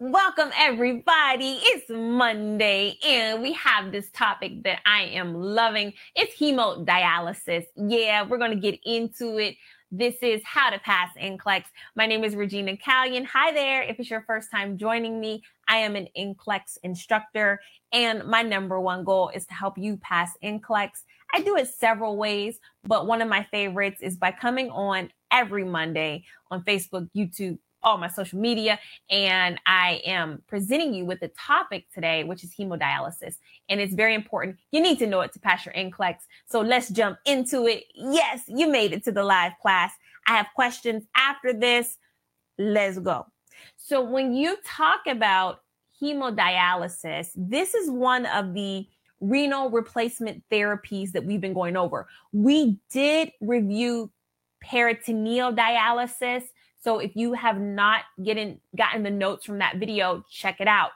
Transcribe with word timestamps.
Welcome, 0.00 0.50
everybody. 0.58 1.60
It's 1.62 1.88
Monday, 1.88 2.98
and 3.06 3.40
we 3.40 3.52
have 3.52 3.92
this 3.92 4.10
topic 4.10 4.64
that 4.64 4.80
I 4.84 5.02
am 5.02 5.34
loving. 5.34 5.92
It's 6.16 6.36
hemodialysis. 6.36 7.66
Yeah, 7.76 8.26
we're 8.26 8.38
going 8.38 8.50
to 8.50 8.56
get 8.56 8.80
into 8.84 9.38
it. 9.38 9.54
This 9.92 10.16
is 10.20 10.42
How 10.44 10.70
to 10.70 10.80
Pass 10.80 11.10
NCLEX. 11.16 11.66
My 11.94 12.06
name 12.06 12.24
is 12.24 12.34
Regina 12.34 12.76
Callion. 12.76 13.24
Hi 13.26 13.52
there. 13.52 13.82
If 13.82 14.00
it's 14.00 14.10
your 14.10 14.24
first 14.26 14.50
time 14.50 14.76
joining 14.76 15.20
me, 15.20 15.44
I 15.68 15.76
am 15.76 15.94
an 15.94 16.08
NCLEX 16.18 16.78
instructor, 16.82 17.60
and 17.92 18.24
my 18.24 18.42
number 18.42 18.80
one 18.80 19.04
goal 19.04 19.30
is 19.32 19.46
to 19.46 19.54
help 19.54 19.78
you 19.78 19.96
pass 19.98 20.32
NCLEX. 20.42 20.90
I 21.32 21.40
do 21.42 21.56
it 21.56 21.68
several 21.68 22.16
ways, 22.16 22.58
but 22.82 23.06
one 23.06 23.22
of 23.22 23.28
my 23.28 23.46
favorites 23.52 23.98
is 24.00 24.16
by 24.16 24.32
coming 24.32 24.70
on 24.70 25.10
every 25.30 25.64
Monday 25.64 26.24
on 26.50 26.64
Facebook, 26.64 27.08
YouTube, 27.16 27.58
all 27.84 27.98
my 27.98 28.08
social 28.08 28.38
media. 28.38 28.78
And 29.10 29.60
I 29.66 30.02
am 30.04 30.42
presenting 30.48 30.94
you 30.94 31.04
with 31.04 31.20
the 31.20 31.28
topic 31.28 31.86
today, 31.92 32.24
which 32.24 32.42
is 32.42 32.52
hemodialysis. 32.58 33.36
And 33.68 33.80
it's 33.80 33.94
very 33.94 34.14
important. 34.14 34.56
You 34.72 34.80
need 34.80 34.98
to 34.98 35.06
know 35.06 35.20
it 35.20 35.32
to 35.34 35.40
pass 35.40 35.64
your 35.64 35.74
NCLEX. 35.74 36.16
So 36.46 36.60
let's 36.60 36.88
jump 36.88 37.18
into 37.26 37.66
it. 37.66 37.84
Yes, 37.94 38.42
you 38.48 38.68
made 38.68 38.92
it 38.92 39.04
to 39.04 39.12
the 39.12 39.22
live 39.22 39.52
class. 39.62 39.92
I 40.26 40.32
have 40.32 40.46
questions 40.54 41.04
after 41.16 41.52
this. 41.52 41.98
Let's 42.58 42.98
go. 42.98 43.26
So 43.76 44.02
when 44.02 44.34
you 44.34 44.56
talk 44.64 45.00
about 45.06 45.60
hemodialysis, 46.02 47.28
this 47.36 47.74
is 47.74 47.90
one 47.90 48.26
of 48.26 48.54
the 48.54 48.86
renal 49.20 49.70
replacement 49.70 50.42
therapies 50.50 51.12
that 51.12 51.24
we've 51.24 51.40
been 51.40 51.54
going 51.54 51.76
over. 51.76 52.08
We 52.32 52.78
did 52.90 53.30
review 53.40 54.10
peritoneal 54.62 55.52
dialysis 55.52 56.42
so 56.84 56.98
if 56.98 57.16
you 57.16 57.32
have 57.32 57.58
not 57.58 58.02
getting 58.22 58.60
gotten 58.76 59.02
the 59.02 59.10
notes 59.10 59.46
from 59.46 59.58
that 59.58 59.78
video, 59.78 60.22
check 60.30 60.60
it 60.60 60.68
out. 60.68 60.90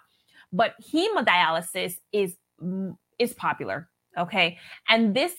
But 0.52 0.74
hemodialysis 0.92 1.97
is 2.12 2.36
is 3.19 3.33
popular, 3.33 3.89
okay? 4.17 4.58
And 4.89 5.14
this 5.14 5.33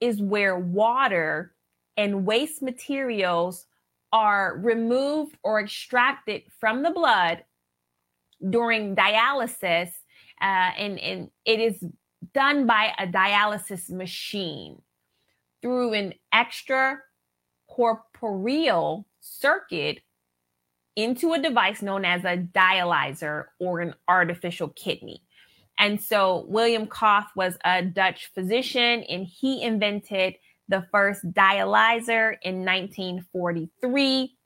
is 0.00 0.20
where 0.20 0.58
water 0.58 1.54
and 1.96 2.26
waste 2.26 2.60
materials 2.60 3.66
are 4.12 4.58
removed 4.58 5.38
or 5.42 5.60
extracted 5.60 6.42
from 6.60 6.82
the 6.82 6.90
blood 6.90 7.42
during 8.50 8.94
dialysis, 8.94 9.88
uh, 10.42 10.72
and, 10.76 10.98
and 10.98 11.30
it 11.46 11.58
is 11.58 11.82
done 12.34 12.66
by 12.66 12.92
a 12.98 13.06
dialysis 13.06 13.90
machine 13.90 14.82
through 15.62 15.94
an 15.94 16.12
extra 16.32 16.98
corporeal 17.68 19.06
circuit 19.26 20.00
into 20.96 21.34
a 21.34 21.38
device 21.38 21.82
known 21.82 22.04
as 22.04 22.24
a 22.24 22.38
dialyzer 22.38 23.46
or 23.60 23.80
an 23.80 23.94
artificial 24.08 24.68
kidney. 24.70 25.22
And 25.78 26.00
so 26.00 26.46
William 26.48 26.86
Kolff 26.86 27.26
was 27.36 27.58
a 27.64 27.82
Dutch 27.82 28.30
physician 28.34 29.02
and 29.02 29.26
he 29.26 29.62
invented 29.62 30.36
the 30.68 30.86
first 30.90 31.30
dialyzer 31.32 32.36
in 32.42 32.64
1943. 32.64 34.36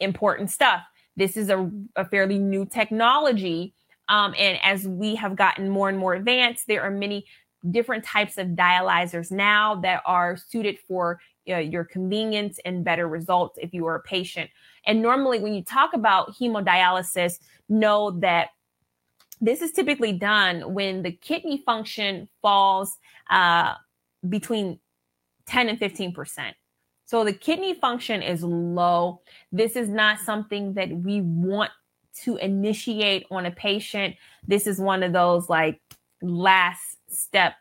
Important 0.00 0.50
stuff. 0.50 0.82
This 1.16 1.36
is 1.36 1.48
a, 1.48 1.70
a 1.96 2.04
fairly 2.04 2.38
new 2.38 2.66
technology. 2.66 3.74
Um, 4.08 4.34
and 4.38 4.58
as 4.62 4.86
we 4.86 5.16
have 5.16 5.34
gotten 5.34 5.68
more 5.68 5.88
and 5.88 5.98
more 5.98 6.14
advanced, 6.14 6.66
there 6.68 6.82
are 6.82 6.90
many 6.90 7.26
different 7.70 8.04
types 8.04 8.38
of 8.38 8.48
dialyzers 8.48 9.32
now 9.32 9.76
that 9.76 10.02
are 10.06 10.36
suited 10.36 10.78
for 10.86 11.20
uh, 11.48 11.58
your 11.58 11.84
convenience 11.84 12.58
and 12.64 12.84
better 12.84 13.08
results 13.08 13.58
if 13.60 13.72
you 13.72 13.86
are 13.86 13.96
a 13.96 14.02
patient. 14.02 14.50
And 14.86 15.02
normally, 15.02 15.40
when 15.40 15.54
you 15.54 15.62
talk 15.62 15.94
about 15.94 16.34
hemodialysis, 16.34 17.38
know 17.68 18.10
that 18.20 18.48
this 19.40 19.62
is 19.62 19.72
typically 19.72 20.12
done 20.12 20.74
when 20.74 21.02
the 21.02 21.12
kidney 21.12 21.62
function 21.64 22.28
falls 22.42 22.96
uh, 23.30 23.74
between 24.28 24.78
10 25.46 25.68
and 25.68 25.78
15 25.78 26.12
percent. 26.12 26.56
So 27.06 27.24
the 27.24 27.32
kidney 27.32 27.72
function 27.72 28.22
is 28.22 28.42
low. 28.42 29.22
This 29.50 29.76
is 29.76 29.88
not 29.88 30.20
something 30.20 30.74
that 30.74 30.90
we 30.90 31.22
want 31.22 31.70
to 32.24 32.36
initiate 32.36 33.26
on 33.30 33.46
a 33.46 33.50
patient. 33.50 34.16
This 34.46 34.66
is 34.66 34.78
one 34.78 35.02
of 35.02 35.12
those 35.12 35.48
like 35.48 35.80
last 36.20 36.98
step 37.08 37.54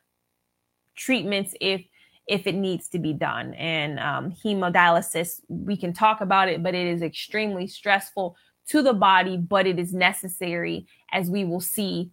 treatments 0.95 1.53
if 1.61 1.81
if 2.27 2.45
it 2.45 2.55
needs 2.55 2.89
to 2.89 2.99
be 2.99 3.13
done. 3.13 3.53
And 3.53 3.99
um, 3.99 4.33
hemodialysis, 4.43 5.41
we 5.47 5.77
can 5.77 5.93
talk 5.93 6.21
about 6.21 6.49
it, 6.49 6.61
but 6.61 6.75
it 6.75 6.87
is 6.87 7.01
extremely 7.01 7.67
stressful 7.67 8.35
to 8.69 8.81
the 8.81 8.93
body, 8.93 9.37
but 9.37 9.65
it 9.65 9.79
is 9.79 9.93
necessary, 9.93 10.87
as 11.11 11.29
we 11.29 11.45
will 11.45 11.61
see, 11.61 12.11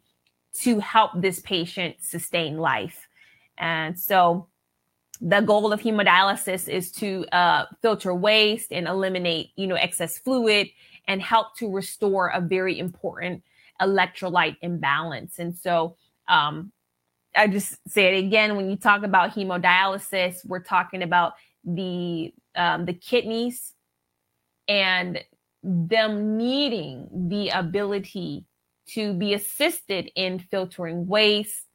to 0.61 0.79
help 0.79 1.11
this 1.17 1.41
patient 1.41 1.97
sustain 2.01 2.59
life. 2.59 3.09
And 3.59 3.99
so, 3.99 4.49
the 5.21 5.41
goal 5.41 5.73
of 5.73 5.81
hemodialysis 5.81 6.69
is 6.69 6.91
to 6.93 7.25
uh, 7.33 7.67
filter 7.83 8.15
waste 8.15 8.73
and 8.73 8.87
eliminate, 8.87 9.51
you 9.57 9.67
know, 9.67 9.77
excess 9.77 10.19
fluid 10.19 10.69
and 11.07 11.23
help 11.23 11.57
to 11.57 11.71
restore 11.71 12.29
a 12.29 12.41
very 12.41 12.79
important 12.79 13.43
electrolyte 13.81 14.57
imbalance. 14.61 15.39
And 15.39 15.57
so, 15.57 15.97
um, 16.29 16.73
I 17.37 17.49
just 17.49 17.77
say 17.89 18.15
it 18.15 18.25
again 18.25 18.57
when 18.57 18.71
you 18.71 18.77
talk 18.77 19.03
about 19.03 19.35
hemodialysis, 19.35 20.47
we're 20.47 20.63
talking 20.63 21.03
about 21.03 21.35
the 21.65 22.33
um, 22.55 22.85
the 22.85 22.95
kidneys 22.95 23.73
and 24.69 25.23
them 25.63 26.37
needing 26.37 27.09
the 27.29 27.49
ability 27.49 28.45
to 28.87 29.15
be 29.15 29.35
assisted 29.35 30.11
in 30.15 30.39
filtering 30.39 31.07
waste, 31.07 31.67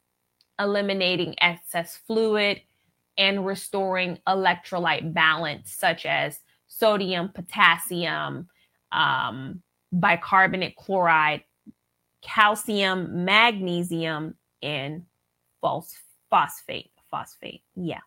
eliminating 0.59 1.36
excess 1.42 2.00
fluid, 2.08 2.62
and 3.18 3.46
restoring 3.46 4.18
electrolyte 4.28 5.14
balance, 5.14 5.74
such 5.74 6.06
as 6.06 6.40
sodium, 6.68 7.30
potassium, 7.30 8.47
um, 8.91 9.62
bicarbonate 9.91 10.76
chloride, 10.76 11.44
calcium, 12.22 13.26
magnesium, 13.26 14.36
and 14.62 15.03
false 15.62 15.96
phosphate. 16.30 16.92
Phosphate. 17.09 17.64
Yeah. 17.75 18.02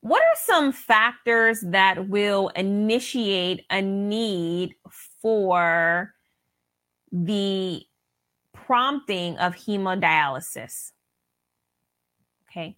What 0.00 0.22
are 0.22 0.36
some 0.36 0.72
factors 0.72 1.60
that 1.60 2.08
will 2.08 2.48
initiate 2.56 3.64
a 3.70 3.82
need 3.82 4.74
for 5.22 6.14
the 7.12 7.82
prompting 8.52 9.36
of 9.38 9.54
hemodialysis? 9.54 10.92
Okay. 12.50 12.76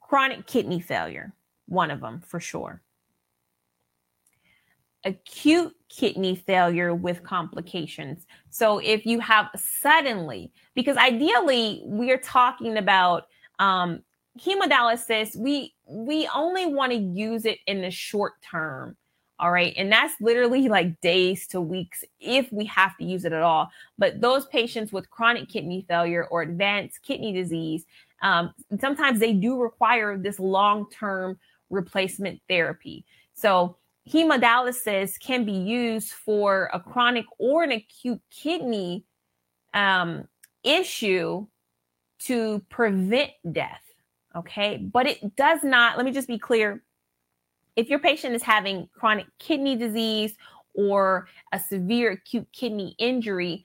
Chronic 0.00 0.46
kidney 0.46 0.80
failure, 0.80 1.32
one 1.66 1.90
of 1.90 2.00
them 2.00 2.22
for 2.24 2.38
sure 2.38 2.82
acute 5.06 5.74
kidney 5.88 6.34
failure 6.34 6.94
with 6.94 7.22
complications. 7.22 8.26
So 8.50 8.78
if 8.78 9.06
you 9.06 9.20
have 9.20 9.48
suddenly, 9.56 10.52
because 10.74 10.96
ideally 10.96 11.80
we're 11.84 12.18
talking 12.18 12.76
about 12.76 13.28
um, 13.58 14.02
hemodialysis, 14.38 15.36
we 15.36 15.74
we 15.88 16.28
only 16.34 16.66
want 16.66 16.92
to 16.92 16.98
use 16.98 17.46
it 17.46 17.58
in 17.66 17.80
the 17.80 17.90
short 17.90 18.34
term. 18.42 18.96
All 19.38 19.52
right. 19.52 19.74
And 19.76 19.92
that's 19.92 20.14
literally 20.20 20.68
like 20.68 21.00
days 21.02 21.46
to 21.48 21.60
weeks 21.60 22.02
if 22.20 22.50
we 22.50 22.64
have 22.66 22.96
to 22.96 23.04
use 23.04 23.26
it 23.26 23.32
at 23.32 23.42
all. 23.42 23.68
But 23.98 24.20
those 24.20 24.46
patients 24.46 24.92
with 24.92 25.10
chronic 25.10 25.48
kidney 25.48 25.84
failure 25.88 26.24
or 26.24 26.40
advanced 26.42 27.02
kidney 27.02 27.32
disease, 27.32 27.84
um, 28.22 28.54
sometimes 28.80 29.20
they 29.20 29.34
do 29.34 29.60
require 29.60 30.16
this 30.16 30.40
long 30.40 30.88
term 30.90 31.38
replacement 31.68 32.40
therapy. 32.48 33.04
So 33.34 33.76
hemodialysis 34.10 35.18
can 35.18 35.44
be 35.44 35.52
used 35.52 36.12
for 36.12 36.70
a 36.72 36.80
chronic 36.80 37.26
or 37.38 37.62
an 37.62 37.72
acute 37.72 38.20
kidney 38.30 39.04
um, 39.74 40.28
issue 40.62 41.46
to 42.20 42.62
prevent 42.70 43.30
death. 43.52 43.82
Okay. 44.34 44.76
But 44.78 45.06
it 45.06 45.36
does 45.36 45.64
not, 45.64 45.96
let 45.96 46.06
me 46.06 46.12
just 46.12 46.28
be 46.28 46.38
clear. 46.38 46.82
If 47.74 47.88
your 47.88 47.98
patient 47.98 48.34
is 48.34 48.42
having 48.42 48.88
chronic 48.94 49.26
kidney 49.38 49.76
disease 49.76 50.36
or 50.74 51.28
a 51.52 51.58
severe 51.58 52.12
acute 52.12 52.48
kidney 52.52 52.94
injury, 52.98 53.64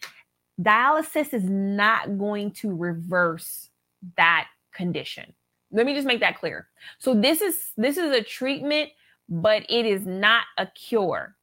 dialysis 0.61 1.33
is 1.33 1.43
not 1.43 2.17
going 2.17 2.51
to 2.51 2.75
reverse 2.75 3.69
that 4.17 4.47
condition. 4.73 5.33
Let 5.71 5.85
me 5.85 5.93
just 5.93 6.07
make 6.07 6.19
that 6.19 6.39
clear. 6.39 6.67
So 6.99 7.13
this 7.13 7.41
is 7.41 7.71
this 7.77 7.97
is 7.97 8.11
a 8.11 8.21
treatment 8.21 8.89
but 9.31 9.65
it 9.69 9.85
is 9.85 10.05
not 10.05 10.43
a 10.57 10.67
cure. 10.67 11.35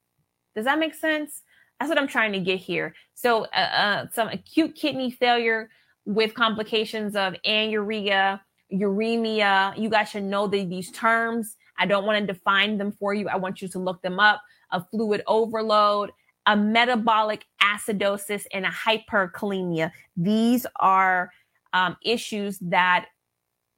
Does 0.55 0.67
that 0.67 0.79
make 0.79 0.95
sense? 0.95 1.43
That's 1.81 1.89
what 1.89 1.99
I'm 1.99 2.07
trying 2.07 2.33
to 2.33 2.41
get 2.41 2.61
here. 2.61 2.95
So, 3.15 3.45
uh, 3.47 3.57
uh, 3.57 4.07
some 4.13 4.29
acute 4.29 4.75
kidney 4.75 5.11
failure 5.11 5.71
with 6.05 6.35
complications 6.35 7.17
of 7.17 7.35
anuria, 7.47 8.41
uremia. 8.73 9.77
You 9.79 9.89
guys 9.89 10.11
should 10.11 10.25
know 10.25 10.47
the, 10.47 10.65
these 10.65 10.91
terms. 10.93 11.57
I 11.79 11.87
don't 11.87 12.05
want 12.05 12.21
to 12.21 12.33
define 12.33 12.77
them 12.77 12.93
for 12.93 13.15
you. 13.15 13.29
I 13.29 13.37
want 13.37 13.63
you 13.63 13.69
to 13.69 13.79
look 13.79 14.03
them 14.03 14.21
up. 14.21 14.43
A 14.71 14.85
fluid 14.85 15.23
overload, 15.27 16.11
a 16.45 16.57
metabolic 16.57 17.47
acidosis, 17.63 18.45
and 18.53 18.67
a 18.67 18.71
hyperkalemia. 18.71 19.93
These 20.17 20.67
are 20.77 21.31
um, 21.73 21.97
issues 22.05 22.59
that 22.59 23.07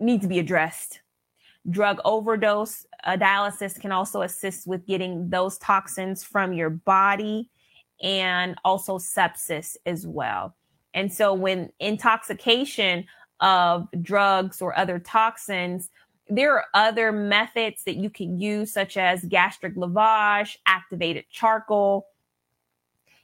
need 0.01 0.23
to 0.23 0.29
be 0.29 0.41
addressed. 0.41 1.01
Drug 1.69 2.01
overdose 2.05 2.87
uh, 3.05 3.17
dialysis 3.17 3.79
can 3.79 3.93
also 3.93 4.23
assist 4.23 4.67
with 4.67 4.87
getting 4.87 5.29
those 5.29 5.59
toxins 5.59 6.25
from 6.25 6.53
your 6.53 6.71
body 6.71 7.51
and 8.03 8.57
also 8.65 8.99
sepsis 8.99 9.77
as 9.85 10.07
well. 10.07 10.57
And 10.95 11.13
so, 11.13 11.35
when 11.35 11.71
intoxication 11.79 13.05
of 13.41 13.89
drugs 14.03 14.61
or 14.61 14.77
other 14.77 14.99
toxins, 14.99 15.91
there 16.29 16.55
are 16.55 16.65
other 16.75 17.13
methods 17.13 17.85
that 17.85 17.97
you 17.97 18.09
can 18.09 18.39
use, 18.41 18.73
such 18.73 18.97
as 18.97 19.25
gastric 19.25 19.77
lavage, 19.77 20.57
activated 20.67 21.25
charcoal. 21.31 22.07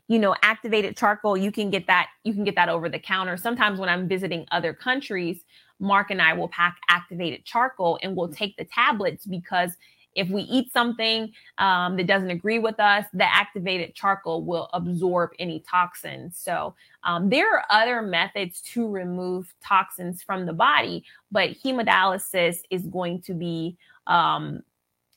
You 0.08 0.18
know, 0.18 0.36
activated 0.42 0.96
charcoal, 0.96 1.36
you 1.36 1.50
can 1.50 1.70
get 1.70 1.86
that, 1.88 2.08
you 2.22 2.32
can 2.32 2.44
get 2.44 2.54
that 2.54 2.68
over 2.68 2.88
the 2.88 2.98
counter. 2.98 3.36
Sometimes 3.36 3.80
when 3.80 3.88
I'm 3.88 4.06
visiting 4.06 4.46
other 4.52 4.72
countries, 4.72 5.44
Mark 5.78 6.11
and 6.11 6.23
I 6.23 6.32
will 6.32 6.49
pack 6.49 6.76
activated 6.88 7.44
charcoal 7.44 7.99
and 8.02 8.17
we'll 8.17 8.28
take 8.28 8.56
the 8.56 8.64
tablets 8.64 9.26
because 9.26 9.76
if 10.17 10.31
we 10.31 10.43
eat 10.43 10.73
something 10.73 11.31
um, 11.58 11.96
that 11.96 12.06
doesn't 12.06 12.31
agree 12.31 12.58
with 12.58 12.81
us, 12.81 13.05
the 13.12 13.25
activated 13.25 13.94
charcoal 13.94 14.43
will 14.43 14.69
absorb 14.73 15.31
any 15.38 15.61
toxins. 15.61 16.38
So 16.38 16.75
um, 17.05 17.28
there 17.28 17.55
are 17.55 17.64
other 17.69 18.02
methods 18.02 18.62
to 18.73 18.88
remove 18.88 19.55
toxins 19.62 20.23
from 20.23 20.46
the 20.46 20.55
body, 20.55 21.05
but 21.31 21.50
hemodialysis 21.62 22.61
is 22.70 22.87
going 22.87 23.20
to 23.22 23.34
be 23.34 23.76
um, 24.06 24.62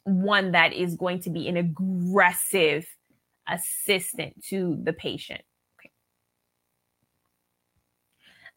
one 0.04 0.52
that 0.52 0.74
is 0.74 0.96
going 0.96 1.22
to 1.22 1.30
be 1.30 1.48
an 1.48 1.58
aggressive 1.58 2.86
assistant 3.48 4.44
to 4.46 4.78
the 4.84 4.94
patient. 4.94 5.42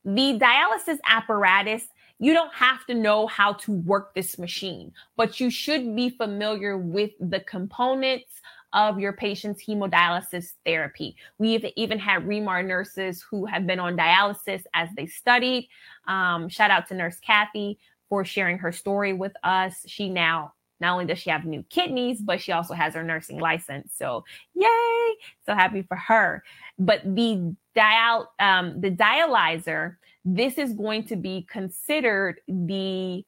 The 0.05 0.39
dialysis 0.39 0.99
apparatus 1.07 1.87
you 2.23 2.35
don't 2.35 2.55
have 2.55 2.87
to 2.87 2.95
know 2.95 3.27
how 3.27 3.55
to 3.55 3.73
work 3.73 4.15
this 4.15 4.39
machine, 4.39 4.93
but 5.17 5.41
you 5.41 5.51
should 5.51 5.97
be 5.97 6.09
familiar 6.09 6.79
with 6.79 7.11
the 7.19 7.41
components 7.41 8.41
of 8.73 9.01
your 9.01 9.13
patient's 9.13 9.65
hemodialysis 9.67 10.53
therapy. 10.65 11.17
We've 11.39 11.65
even 11.75 11.99
had 11.99 12.23
ReMar 12.23 12.65
nurses 12.65 13.27
who 13.29 13.45
have 13.47 13.67
been 13.67 13.81
on 13.81 13.97
dialysis 13.97 14.63
as 14.73 14.89
they 14.97 15.07
studied. 15.07 15.69
Um, 16.07 16.49
shout 16.49 16.71
out 16.71 16.87
to 16.89 16.95
Nurse 16.95 17.19
Kathy 17.19 17.81
for 18.09 18.25
sharing 18.25 18.59
her 18.59 18.71
story 18.71 19.13
with 19.13 19.33
us. 19.43 19.85
She 19.89 20.09
now 20.09 20.53
not 20.83 20.93
only 20.93 21.07
does 21.07 21.19
she 21.19 21.31
have 21.31 21.47
new 21.47 21.65
kidneys, 21.71 22.21
but 22.21 22.43
she 22.43 22.53
also 22.53 22.75
has 22.75 22.95
her 22.95 23.03
nursing 23.03 23.41
license. 23.41 23.95
So 23.97 24.25
yay! 24.55 25.15
So 25.47 25.55
happy 25.55 25.83
for 25.83 25.97
her. 25.97 26.45
But 26.79 27.03
the 27.05 27.57
dial, 27.75 28.31
um, 28.39 28.81
the 28.81 28.91
dialyzer 28.91 29.97
this 30.25 30.59
is 30.59 30.73
going 30.73 31.05
to 31.05 31.17
be 31.17 31.47
considered 31.51 32.41
the 32.47 33.25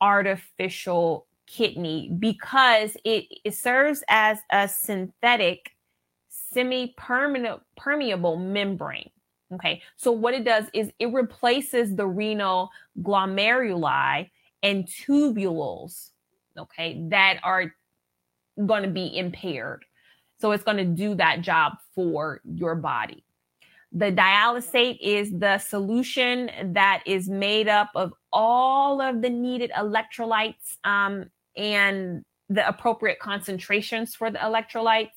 artificial 0.00 1.26
kidney 1.46 2.10
because 2.18 2.96
it, 3.04 3.26
it 3.44 3.54
serves 3.54 4.02
as 4.08 4.38
a 4.50 4.68
synthetic 4.68 5.70
semi-permeable 6.28 8.36
membrane. 8.36 9.10
Okay, 9.52 9.82
so 9.96 10.10
what 10.10 10.34
it 10.34 10.44
does 10.44 10.64
is 10.72 10.90
it 10.98 11.12
replaces 11.12 11.94
the 11.94 12.06
renal 12.06 12.70
glomeruli 13.02 14.30
and 14.62 14.86
tubules, 14.86 16.11
okay, 16.58 17.02
that 17.08 17.38
are 17.42 17.72
going 18.66 18.82
to 18.82 18.88
be 18.88 19.16
impaired. 19.16 19.84
So 20.40 20.52
it's 20.52 20.64
going 20.64 20.78
to 20.78 20.84
do 20.84 21.14
that 21.14 21.40
job 21.40 21.74
for 21.94 22.40
your 22.44 22.74
body. 22.74 23.24
The 23.92 24.10
dialysate 24.10 24.98
is 25.00 25.30
the 25.30 25.58
solution 25.58 26.50
that 26.72 27.02
is 27.06 27.28
made 27.28 27.68
up 27.68 27.90
of 27.94 28.12
all 28.32 29.00
of 29.00 29.20
the 29.20 29.30
needed 29.30 29.70
electrolytes 29.76 30.76
um, 30.84 31.30
and 31.56 32.24
the 32.48 32.66
appropriate 32.66 33.18
concentrations 33.18 34.14
for 34.14 34.30
the 34.30 34.38
electrolytes. 34.38 35.10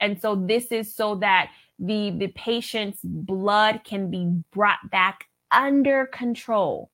And 0.00 0.20
so 0.20 0.34
this 0.34 0.66
is 0.66 0.94
so 0.94 1.16
that 1.16 1.50
the, 1.78 2.10
the 2.10 2.28
patient's 2.28 3.00
blood 3.02 3.80
can 3.84 4.10
be 4.10 4.42
brought 4.52 4.90
back 4.90 5.24
under 5.50 6.06
control. 6.06 6.90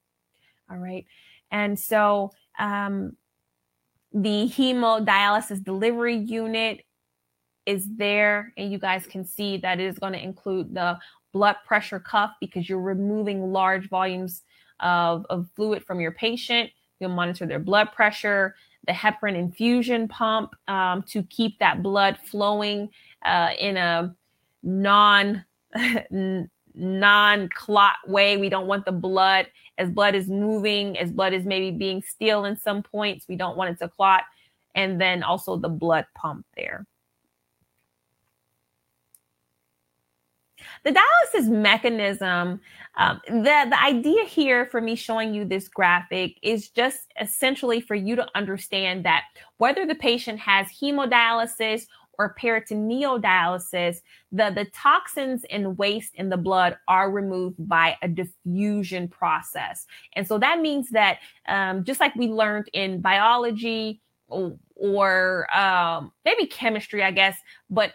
All 0.71 0.77
right. 0.77 1.07
And 1.51 1.79
so 1.79 2.33
um, 2.59 3.17
the 4.13 4.49
hemodialysis 4.49 5.63
delivery 5.63 6.17
unit 6.17 6.85
is 7.67 7.87
there, 7.97 8.53
and 8.57 8.71
you 8.71 8.79
guys 8.79 9.07
can 9.07 9.25
see 9.25 9.57
that 9.59 9.81
it 9.81 9.87
is 9.87 9.99
going 9.99 10.13
to 10.13 10.23
include 10.23 10.75
the 10.75 10.99
blood 11.33 11.57
pressure 11.67 12.01
cuff 12.01 12.31
because 12.41 12.69
you're 12.69 12.81
removing 12.81 13.53
large 13.53 13.89
volumes 13.89 14.43
of, 14.81 15.27
of 15.29 15.49
fluid 15.55 15.85
from 15.85 16.01
your 16.01 16.13
patient. 16.13 16.71
You'll 17.01 17.11
monitor 17.11 17.45
their 17.45 17.59
blood 17.59 17.93
pressure, 17.93 18.55
the 18.87 18.93
heparin 18.93 19.37
infusion 19.37 20.09
pump 20.09 20.55
um, 20.69 21.03
to 21.09 21.23
keep 21.25 21.59
that 21.59 21.83
blood 21.83 22.19
flowing 22.25 22.89
uh, 23.25 23.51
in 23.59 23.77
a 23.77 24.15
non 24.63 25.45
non 26.75 27.49
clot 27.49 27.97
way. 28.07 28.37
We 28.37 28.49
don't 28.49 28.67
want 28.67 28.85
the 28.85 28.93
blood 28.93 29.47
as 29.79 29.91
blood 29.91 30.15
is 30.15 30.29
moving, 30.29 30.99
as 30.99 31.11
blood 31.11 31.33
is 31.33 31.45
maybe 31.45 31.71
being 31.71 32.03
still 32.03 32.45
in 32.45 32.57
some 32.57 32.83
points. 32.83 33.27
We 33.29 33.37
don't 33.37 33.57
want 33.57 33.71
it 33.71 33.79
to 33.81 33.89
clot. 33.89 34.25
And 34.75 35.01
then 35.01 35.23
also 35.23 35.57
the 35.57 35.69
blood 35.69 36.07
pump 36.15 36.45
there. 36.57 36.87
the 40.85 40.93
dialysis 40.93 41.49
mechanism, 41.49 42.61
um, 42.97 43.21
the, 43.27 43.67
the 43.69 43.83
idea 43.83 44.25
here 44.25 44.67
for 44.67 44.81
me 44.81 44.95
showing 44.95 45.35
you 45.35 45.45
this 45.45 45.69
graphic 45.69 46.37
is 46.43 46.69
just 46.69 47.13
essentially 47.21 47.81
for 47.81 47.95
you 47.95 48.17
to 48.17 48.27
understand 48.35 49.05
that 49.05 49.25
whether 49.59 49.85
the 49.85 49.95
patient 49.95 50.39
has 50.39 50.67
hemodialysis 50.69 51.87
or 52.19 52.35
peritoneal 52.39 53.21
dialysis, 53.21 53.99
the, 54.33 54.51
the 54.55 54.67
toxins 54.75 55.45
and 55.51 55.79
waste 55.79 56.15
in 56.15 56.29
the 56.29 56.37
blood 56.37 56.77
are 56.89 57.11
removed 57.11 57.57
by 57.69 57.97
a 58.03 58.09
diffusion 58.09 59.09
process. 59.09 59.87
And 60.15 60.27
so 60.27 60.39
that 60.39 60.61
means 60.61 60.91
that 60.91 61.19
um, 61.49 61.85
just 61.85 62.01
like 62.01 62.15
we 62.17 62.29
learned 62.29 62.69
in 62.73 63.01
biology 63.01 64.01
or, 64.29 64.59
or 64.75 65.57
um, 65.57 66.13
maybe 66.25 66.47
chemistry, 66.47 67.03
I 67.03 67.11
guess, 67.11 67.39
but 67.71 67.93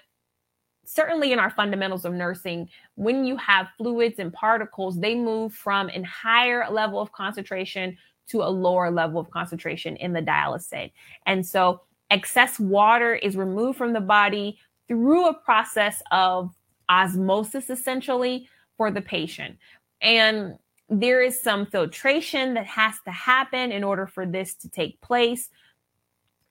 certainly 0.86 1.32
in 1.32 1.40
our 1.40 1.50
fundamentals 1.50 2.06
of 2.06 2.14
nursing, 2.14 2.68
when 2.96 3.24
you 3.24 3.38
have 3.38 3.68
fluids 3.78 4.20
and 4.20 4.34
particles, 4.34 5.00
they 5.00 5.16
move 5.16 5.54
from 5.54 5.90
a 5.90 6.02
higher 6.04 6.68
level 6.70 7.00
of 7.00 7.12
concentration 7.12 7.98
to 8.28 8.44
a 8.44 8.50
lower 8.50 8.92
level 8.92 9.20
of 9.20 9.30
concentration 9.32 9.96
in 9.98 10.14
the 10.14 10.22
dialysate. 10.22 10.92
And 11.26 11.46
so 11.46 11.82
excess 12.12 12.60
water 12.60 13.16
is 13.16 13.36
removed 13.36 13.78
from 13.78 13.94
the 13.94 14.02
body 14.02 14.60
through 14.88 15.28
a 15.28 15.34
process 15.34 16.04
of 16.12 16.54
osmosis, 16.90 17.70
essentially, 17.70 18.48
for 18.78 18.92
the 18.92 19.02
patient. 19.02 19.58
And 20.02 20.56
there 20.90 21.22
is 21.22 21.42
some 21.42 21.66
filtration 21.66 22.54
that 22.56 22.66
has 22.66 22.96
to 23.06 23.12
happen 23.12 23.72
in 23.72 23.84
order 23.84 24.06
for 24.06 24.26
this 24.26 24.54
to 24.56 24.70
take 24.70 25.00
place 25.02 25.50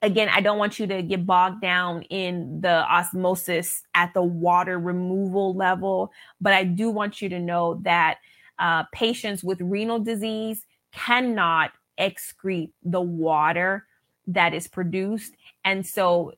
again, 0.03 0.29
I 0.33 0.41
don't 0.41 0.59
want 0.59 0.79
you 0.79 0.87
to 0.87 1.03
get 1.03 1.27
bogged 1.27 1.61
down 1.61 2.03
in 2.03 2.61
the 2.61 2.91
osmosis 2.91 3.83
at 3.95 4.15
the 4.15 4.23
water 4.23 4.79
removal 4.79 5.55
level, 5.55 6.13
but 6.41 6.53
I 6.53 6.65
do 6.65 6.91
want 6.91 7.21
you 7.21 7.29
to 7.29 7.39
know 7.39 7.81
that 7.83 8.19
uh, 8.59 8.85
patients 8.93 9.45
with 9.45 9.61
renal 9.61 9.99
disease 9.99 10.67
cannot 10.93 11.73
excrete 11.99 12.73
the 12.83 13.01
water 13.01 13.87
that 14.35 14.55
is 14.55 14.69
produced. 14.69 15.35
And 15.65 15.87
so 15.87 16.33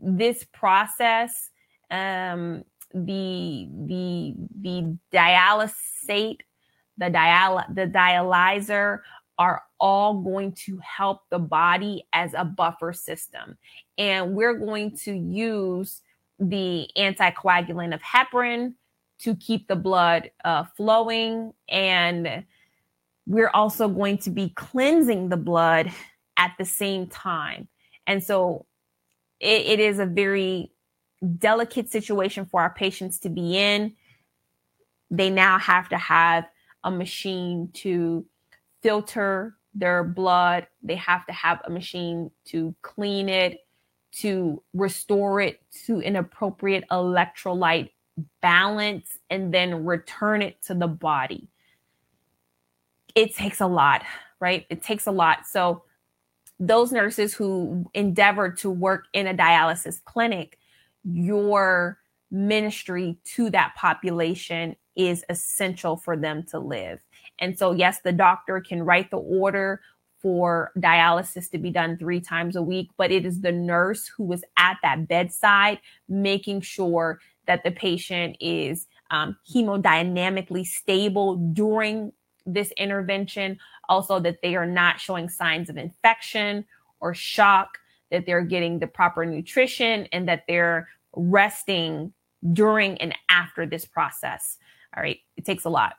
this 0.00 0.44
process, 0.52 1.50
um, 1.90 2.64
the 2.94 3.68
the 3.86 4.34
the 4.60 4.96
dialysate, 5.12 6.40
the 6.96 7.10
dial 7.10 7.64
the 7.72 7.86
dialyzer 7.86 9.00
are 9.38 9.62
all 9.78 10.20
going 10.20 10.52
to 10.52 10.78
help 10.78 11.22
the 11.30 11.38
body 11.38 12.06
as 12.12 12.34
a 12.34 12.44
buffer 12.44 12.92
system. 12.92 13.56
And 13.96 14.34
we're 14.34 14.58
going 14.58 14.96
to 15.04 15.12
use 15.12 16.02
the 16.40 16.88
anticoagulant 16.96 17.94
of 17.94 18.00
heparin 18.02 18.74
to 19.20 19.36
keep 19.36 19.68
the 19.68 19.76
blood 19.76 20.30
uh, 20.44 20.64
flowing. 20.76 21.52
And 21.68 22.44
we're 23.26 23.50
also 23.50 23.88
going 23.88 24.18
to 24.18 24.30
be 24.30 24.50
cleansing 24.50 25.28
the 25.28 25.36
blood 25.36 25.92
at 26.38 26.54
the 26.58 26.64
same 26.64 27.06
time. 27.08 27.68
And 28.06 28.24
so 28.24 28.64
it, 29.40 29.66
it 29.66 29.80
is 29.80 29.98
a 29.98 30.06
very 30.06 30.72
delicate 31.38 31.90
situation 31.90 32.46
for 32.46 32.62
our 32.62 32.72
patients 32.72 33.18
to 33.20 33.28
be 33.28 33.58
in. 33.58 33.94
They 35.10 35.28
now 35.28 35.58
have 35.58 35.88
to 35.90 35.98
have 35.98 36.46
a 36.84 36.90
machine 36.90 37.70
to 37.74 38.24
filter 38.82 39.56
their 39.74 40.04
blood. 40.04 40.66
They 40.82 40.96
have 40.96 41.26
to 41.26 41.32
have 41.32 41.60
a 41.64 41.70
machine 41.70 42.30
to 42.46 42.74
clean 42.82 43.28
it, 43.28 43.58
to 44.12 44.62
restore 44.72 45.40
it 45.40 45.60
to 45.86 46.00
an 46.00 46.16
appropriate 46.16 46.84
electrolyte 46.90 47.90
balance 48.40 49.18
and 49.30 49.52
then 49.52 49.84
return 49.84 50.42
it 50.42 50.62
to 50.62 50.74
the 50.74 50.88
body. 50.88 51.48
It 53.14 53.34
takes 53.34 53.60
a 53.60 53.66
lot, 53.66 54.04
right? 54.40 54.66
It 54.70 54.82
takes 54.82 55.06
a 55.06 55.10
lot. 55.10 55.46
So, 55.46 55.82
those 56.60 56.92
nurses 56.92 57.34
who 57.34 57.88
endeavor 57.94 58.50
to 58.50 58.70
work 58.70 59.04
in 59.12 59.26
a 59.26 59.34
dialysis 59.34 60.02
clinic, 60.04 60.58
your 61.04 61.98
ministry 62.30 63.16
to 63.24 63.50
that 63.50 63.74
population 63.76 64.76
is 64.96 65.24
essential 65.28 65.96
for 65.96 66.16
them 66.16 66.42
to 66.42 66.58
live. 66.58 66.98
And 67.38 67.56
so, 67.56 67.72
yes, 67.72 68.00
the 68.02 68.12
doctor 68.12 68.60
can 68.60 68.82
write 68.82 69.10
the 69.10 69.18
order 69.18 69.80
for 70.20 70.72
dialysis 70.76 71.48
to 71.50 71.58
be 71.58 71.70
done 71.70 71.96
three 71.96 72.20
times 72.20 72.56
a 72.56 72.62
week, 72.62 72.90
but 72.96 73.12
it 73.12 73.24
is 73.24 73.40
the 73.40 73.52
nurse 73.52 74.08
who 74.08 74.32
is 74.32 74.44
at 74.56 74.76
that 74.82 75.06
bedside 75.06 75.78
making 76.08 76.60
sure 76.60 77.20
that 77.46 77.62
the 77.62 77.70
patient 77.70 78.36
is 78.40 78.88
um, 79.10 79.36
hemodynamically 79.48 80.66
stable 80.66 81.36
during 81.36 82.12
this 82.52 82.72
intervention. 82.72 83.58
Also, 83.88 84.20
that 84.20 84.38
they 84.42 84.56
are 84.56 84.66
not 84.66 85.00
showing 85.00 85.28
signs 85.28 85.70
of 85.70 85.76
infection 85.76 86.64
or 87.00 87.14
shock, 87.14 87.78
that 88.10 88.26
they're 88.26 88.42
getting 88.42 88.78
the 88.78 88.86
proper 88.86 89.24
nutrition, 89.24 90.06
and 90.12 90.28
that 90.28 90.44
they're 90.48 90.88
resting 91.14 92.12
during 92.52 92.98
and 92.98 93.14
after 93.28 93.66
this 93.66 93.84
process. 93.84 94.58
All 94.96 95.02
right, 95.02 95.18
it 95.36 95.44
takes 95.44 95.64
a 95.64 95.70
lot. 95.70 95.94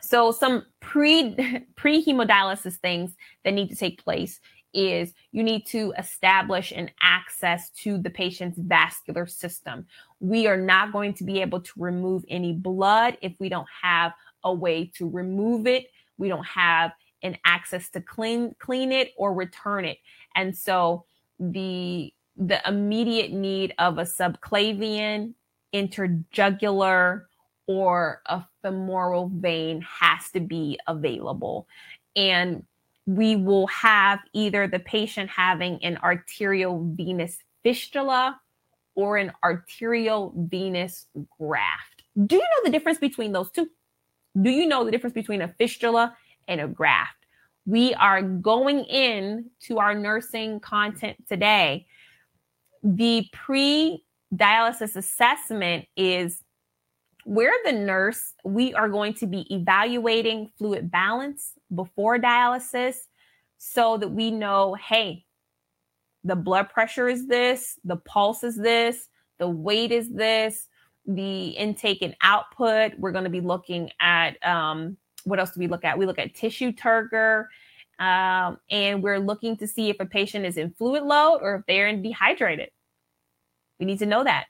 So 0.00 0.32
some 0.32 0.66
pre 0.80 1.34
pre 1.76 2.04
hemodialysis 2.04 2.76
things 2.76 3.12
that 3.44 3.54
need 3.54 3.70
to 3.70 3.76
take 3.76 4.02
place 4.02 4.40
is 4.74 5.14
you 5.30 5.42
need 5.42 5.64
to 5.66 5.94
establish 5.96 6.72
an 6.72 6.90
access 7.00 7.70
to 7.70 7.96
the 7.96 8.10
patient's 8.10 8.58
vascular 8.58 9.26
system. 9.26 9.86
We 10.20 10.46
are 10.46 10.56
not 10.56 10.92
going 10.92 11.14
to 11.14 11.24
be 11.24 11.40
able 11.40 11.60
to 11.60 11.72
remove 11.76 12.24
any 12.28 12.52
blood 12.52 13.16
if 13.22 13.32
we 13.38 13.48
don't 13.48 13.68
have 13.82 14.12
a 14.44 14.52
way 14.52 14.90
to 14.96 15.08
remove 15.08 15.66
it. 15.66 15.86
We 16.18 16.28
don't 16.28 16.46
have 16.46 16.92
an 17.22 17.38
access 17.44 17.88
to 17.90 18.00
clean 18.00 18.54
clean 18.58 18.92
it 18.92 19.12
or 19.16 19.34
return 19.34 19.84
it. 19.84 19.98
And 20.36 20.56
so 20.56 21.06
the 21.40 22.12
the 22.36 22.60
immediate 22.68 23.32
need 23.32 23.74
of 23.78 23.98
a 23.98 24.02
subclavian, 24.02 25.34
interjugular, 25.72 27.22
or 27.66 28.22
a 28.26 28.44
femoral 28.62 29.30
vein 29.34 29.80
has 29.82 30.30
to 30.32 30.40
be 30.40 30.78
available. 30.86 31.66
And 32.16 32.64
we 33.06 33.36
will 33.36 33.66
have 33.68 34.20
either 34.32 34.66
the 34.66 34.78
patient 34.78 35.30
having 35.30 35.82
an 35.84 35.98
arterial 35.98 36.84
venous 36.94 37.38
fistula 37.62 38.40
or 38.94 39.16
an 39.16 39.32
arterial 39.42 40.32
venous 40.36 41.06
graft. 41.38 42.04
Do 42.26 42.36
you 42.36 42.42
know 42.42 42.64
the 42.64 42.70
difference 42.70 42.98
between 42.98 43.32
those 43.32 43.50
two? 43.50 43.68
Do 44.40 44.50
you 44.50 44.66
know 44.66 44.84
the 44.84 44.90
difference 44.90 45.14
between 45.14 45.42
a 45.42 45.48
fistula 45.48 46.16
and 46.48 46.60
a 46.60 46.68
graft? 46.68 47.16
We 47.66 47.94
are 47.94 48.20
going 48.22 48.80
in 48.84 49.50
to 49.62 49.78
our 49.78 49.94
nursing 49.94 50.60
content 50.60 51.16
today. 51.28 51.86
The 52.82 53.26
pre 53.32 54.04
dialysis 54.34 54.96
assessment 54.96 55.86
is 55.96 56.40
where 57.24 57.54
the 57.64 57.72
nurse, 57.72 58.34
we 58.44 58.74
are 58.74 58.88
going 58.88 59.14
to 59.14 59.26
be 59.26 59.46
evaluating 59.54 60.50
fluid 60.58 60.90
balance 60.90 61.52
before 61.74 62.18
dialysis 62.18 62.96
so 63.56 63.96
that 63.96 64.08
we 64.08 64.30
know, 64.30 64.74
hey, 64.74 65.24
the 66.22 66.36
blood 66.36 66.68
pressure 66.68 67.08
is 67.08 67.26
this, 67.26 67.78
the 67.84 67.96
pulse 67.96 68.44
is 68.44 68.56
this, 68.56 69.08
the 69.38 69.48
weight 69.48 69.90
is 69.90 70.10
this, 70.10 70.68
the 71.06 71.48
intake 71.48 72.02
and 72.02 72.16
output. 72.22 72.92
We're 72.98 73.12
going 73.12 73.24
to 73.24 73.30
be 73.30 73.40
looking 73.40 73.90
at 74.00 74.44
um, 74.46 74.96
what 75.24 75.38
else 75.38 75.52
do 75.52 75.60
we 75.60 75.66
look 75.66 75.84
at? 75.84 75.98
We 75.98 76.06
look 76.06 76.18
at 76.18 76.34
tissue 76.34 76.72
turgor, 76.72 77.46
um, 77.98 78.58
and 78.70 79.02
we're 79.02 79.18
looking 79.18 79.56
to 79.58 79.66
see 79.66 79.90
if 79.90 79.96
a 80.00 80.06
patient 80.06 80.44
is 80.44 80.56
in 80.56 80.70
fluid 80.72 81.02
load 81.02 81.38
or 81.42 81.56
if 81.56 81.66
they're 81.66 81.88
in 81.88 82.02
dehydrated. 82.02 82.70
We 83.78 83.86
need 83.86 83.98
to 84.00 84.06
know 84.06 84.24
that. 84.24 84.46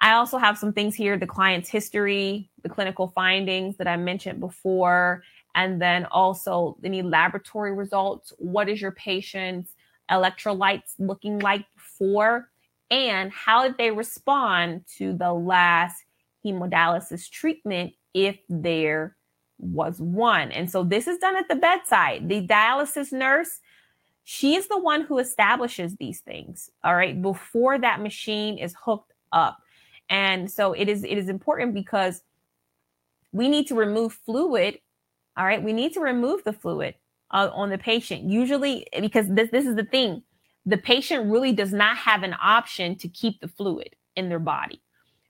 I 0.00 0.12
also 0.12 0.38
have 0.38 0.58
some 0.58 0.72
things 0.72 0.94
here 0.94 1.16
the 1.16 1.26
client's 1.26 1.68
history, 1.68 2.50
the 2.62 2.68
clinical 2.68 3.08
findings 3.08 3.76
that 3.76 3.88
I 3.88 3.96
mentioned 3.96 4.40
before, 4.40 5.22
and 5.54 5.80
then 5.80 6.06
also 6.06 6.76
any 6.84 7.02
laboratory 7.02 7.72
results. 7.72 8.32
What 8.38 8.68
is 8.68 8.80
your 8.82 8.92
patient's 8.92 9.72
electrolytes 10.10 10.94
looking 10.98 11.38
like 11.38 11.64
before? 11.74 12.50
And 12.94 13.32
how 13.32 13.64
did 13.64 13.76
they 13.76 13.90
respond 13.90 14.84
to 14.98 15.14
the 15.14 15.32
last 15.32 15.96
hemodialysis 16.46 17.28
treatment 17.28 17.92
if 18.14 18.38
there 18.48 19.16
was 19.58 20.00
one? 20.00 20.52
And 20.52 20.70
so 20.70 20.84
this 20.84 21.08
is 21.08 21.18
done 21.18 21.34
at 21.34 21.48
the 21.48 21.56
bedside. 21.56 22.28
The 22.28 22.46
dialysis 22.46 23.10
nurse, 23.10 23.58
she 24.22 24.54
is 24.54 24.68
the 24.68 24.78
one 24.78 25.00
who 25.02 25.18
establishes 25.18 25.96
these 25.96 26.20
things, 26.20 26.70
all 26.84 26.94
right, 26.94 27.20
before 27.20 27.78
that 27.78 28.00
machine 28.00 28.58
is 28.58 28.76
hooked 28.80 29.12
up. 29.32 29.58
And 30.08 30.48
so 30.48 30.72
it 30.72 30.88
is 30.88 31.02
it 31.02 31.18
is 31.18 31.28
important 31.28 31.74
because 31.74 32.22
we 33.32 33.48
need 33.48 33.66
to 33.68 33.74
remove 33.74 34.12
fluid. 34.24 34.78
All 35.36 35.44
right, 35.44 35.60
we 35.60 35.72
need 35.72 35.94
to 35.94 36.00
remove 36.00 36.44
the 36.44 36.52
fluid 36.52 36.94
uh, 37.32 37.50
on 37.52 37.70
the 37.70 37.78
patient. 37.78 38.30
Usually, 38.30 38.86
because 39.00 39.26
this 39.28 39.50
this 39.50 39.66
is 39.66 39.74
the 39.74 39.84
thing, 39.84 40.22
the 40.66 40.78
patient 40.78 41.30
really 41.30 41.52
does 41.52 41.72
not 41.72 41.96
have 41.96 42.22
an 42.22 42.34
option 42.42 42.96
to 42.96 43.08
keep 43.08 43.40
the 43.40 43.48
fluid 43.48 43.96
in 44.16 44.28
their 44.28 44.38
body. 44.38 44.80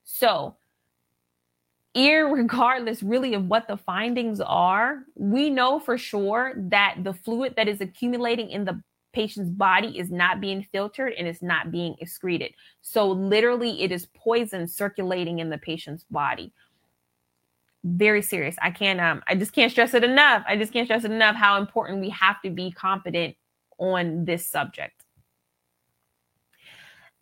So, 0.05 0.57
regardless 1.97 3.03
really 3.03 3.35
of 3.35 3.47
what 3.47 3.69
the 3.69 3.77
findings 3.77 4.41
are, 4.41 5.01
we 5.15 5.51
know 5.51 5.81
for 5.81 5.99
sure 5.99 6.55
that 6.57 6.97
the 7.03 7.15
fluid 7.15 7.55
that 7.57 7.69
is 7.69 7.81
accumulating 7.81 8.51
in 8.51 8.65
the 8.65 8.81
patient's 9.13 9.51
body 9.51 9.99
is 9.99 10.11
not 10.11 10.41
being 10.41 10.67
filtered 10.73 11.13
and 11.17 11.27
it's 11.29 11.43
not 11.43 11.71
being 11.71 11.95
excreted. 12.01 12.53
So, 12.83 13.11
literally, 13.11 13.83
it 13.83 13.91
is 13.91 14.07
poison 14.15 14.69
circulating 14.69 15.39
in 15.41 15.51
the 15.51 15.59
patient's 15.59 16.05
body. 16.05 16.53
Very 17.83 18.23
serious. 18.23 18.57
I 18.63 18.71
can't, 18.71 19.01
um, 19.01 19.23
I 19.27 19.35
just 19.35 19.53
can't 19.53 19.71
stress 19.71 19.95
it 19.95 20.05
enough. 20.05 20.43
I 20.49 20.57
just 20.57 20.73
can't 20.73 20.87
stress 20.87 21.05
it 21.05 21.11
enough 21.11 21.37
how 21.37 21.59
important 21.61 22.01
we 22.01 22.11
have 22.11 22.41
to 22.43 22.51
be 22.51 22.71
competent 22.71 23.37
on 23.79 24.25
this 24.25 24.49
subject. 24.49 25.04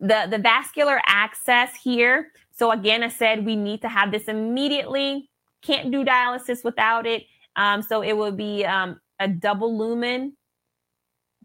The, 0.02 0.26
the 0.28 0.38
vascular 0.38 1.00
access 1.06 1.75
here. 1.82 2.32
So, 2.50 2.73
again, 2.73 3.02
I 3.02 3.09
said 3.09 3.47
we 3.47 3.56
need 3.56 3.80
to 3.80 3.88
have 3.88 4.12
this 4.12 4.25
immediately. 4.25 5.30
Can't 5.62 5.90
do 5.90 6.04
dialysis 6.04 6.62
without 6.62 7.06
it. 7.06 7.25
Um, 7.56 7.80
so, 7.80 8.02
it 8.02 8.12
will 8.12 8.32
be 8.32 8.66
um, 8.66 9.00
a 9.18 9.28
double 9.28 9.78
lumen 9.78 10.37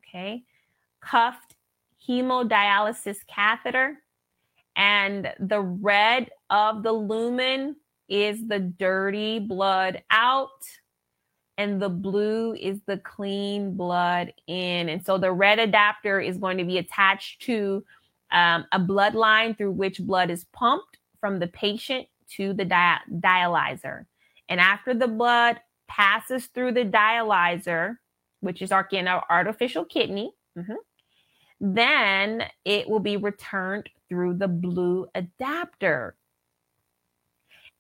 okay, 0.07 0.43
cuffed 1.01 1.55
hemodialysis 2.07 3.17
catheter. 3.27 4.01
And 4.75 5.33
the 5.39 5.61
red 5.61 6.29
of 6.49 6.83
the 6.83 6.91
lumen 6.91 7.75
is 8.07 8.47
the 8.47 8.59
dirty 8.59 9.39
blood 9.39 10.03
out, 10.11 10.49
and 11.57 11.81
the 11.81 11.89
blue 11.89 12.53
is 12.53 12.79
the 12.85 12.97
clean 12.97 13.75
blood 13.75 14.33
in. 14.45 14.89
And 14.89 15.03
so 15.03 15.17
the 15.17 15.31
red 15.31 15.57
adapter 15.57 16.19
is 16.19 16.37
going 16.37 16.57
to 16.59 16.63
be 16.63 16.77
attached 16.77 17.41
to 17.43 17.83
um, 18.31 18.65
a 18.71 18.79
bloodline 18.79 19.57
through 19.57 19.71
which 19.71 19.99
blood 19.99 20.29
is 20.29 20.45
pumped 20.53 20.97
from 21.19 21.39
the 21.39 21.47
patient 21.47 22.07
to 22.35 22.53
the 22.53 22.65
di- 22.65 22.99
dialyzer. 23.19 24.05
And 24.49 24.59
after 24.59 24.93
the 24.93 25.07
blood 25.07 25.59
passes 25.87 26.47
through 26.47 26.73
the 26.73 26.85
dialyzer, 26.85 27.97
which 28.41 28.61
is 28.61 28.71
our, 28.71 28.85
again, 28.85 29.07
our 29.07 29.25
artificial 29.29 29.85
kidney, 29.85 30.31
mm-hmm. 30.57 30.75
then 31.59 32.43
it 32.65 32.89
will 32.89 32.99
be 32.99 33.17
returned 33.17 33.89
through 34.09 34.35
the 34.35 34.47
blue 34.47 35.07
adapter. 35.15 36.15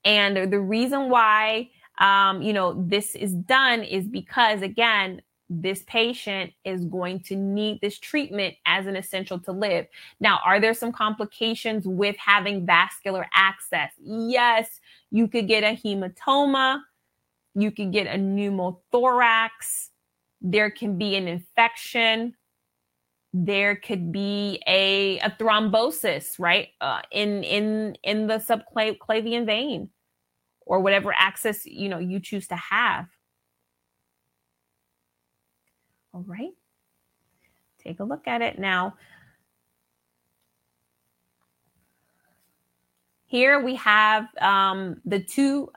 And 0.03 0.51
the 0.51 0.59
reason 0.59 1.09
why, 1.09 1.69
um, 1.99 2.41
you 2.41 2.53
know, 2.53 2.85
this 2.87 3.15
is 3.15 3.33
done 3.33 3.83
is 3.83 4.07
because, 4.07 4.61
again, 4.61 5.21
this 5.49 5.83
patient 5.87 6.51
is 6.65 6.85
going 6.85 7.21
to 7.21 7.35
need 7.35 7.79
this 7.81 7.97
treatment 7.97 8.55
as 8.65 8.85
an 8.85 8.95
essential 8.95 9.39
to 9.39 9.51
live. 9.51 9.87
Now, 10.19 10.39
are 10.45 10.59
there 10.59 10.73
some 10.73 10.91
complications 10.91 11.87
with 11.87 12.17
having 12.17 12.65
vascular 12.65 13.27
access? 13.33 13.91
Yes, 13.99 14.81
you 15.09 15.27
could 15.27 15.47
get 15.47 15.63
a 15.63 15.75
hematoma, 15.75 16.81
you 17.55 17.71
could 17.71 17.91
get 17.91 18.07
a 18.07 18.19
pneumothorax, 18.19 19.89
there 20.41 20.69
can 20.69 20.97
be 20.97 21.15
an 21.15 21.27
infection 21.27 22.35
there 23.33 23.75
could 23.75 24.11
be 24.11 24.61
a, 24.67 25.19
a 25.19 25.29
thrombosis 25.31 26.39
right 26.39 26.69
uh, 26.81 27.01
in 27.11 27.43
in 27.43 27.97
in 28.03 28.27
the 28.27 28.35
subclavian 28.35 29.45
vein 29.45 29.89
or 30.65 30.79
whatever 30.79 31.13
access 31.15 31.65
you 31.65 31.89
know 31.89 31.99
you 31.99 32.19
choose 32.19 32.47
to 32.47 32.55
have 32.55 33.07
all 36.17 36.23
right. 36.25 36.55
Take 37.77 37.99
a 37.99 38.03
look 38.03 38.27
at 38.27 38.41
it 38.41 38.57
now. 38.57 38.95
Here 43.27 43.63
we 43.63 43.75
have 43.75 44.25
um, 44.41 44.99
the 45.05 45.19
two 45.19 45.71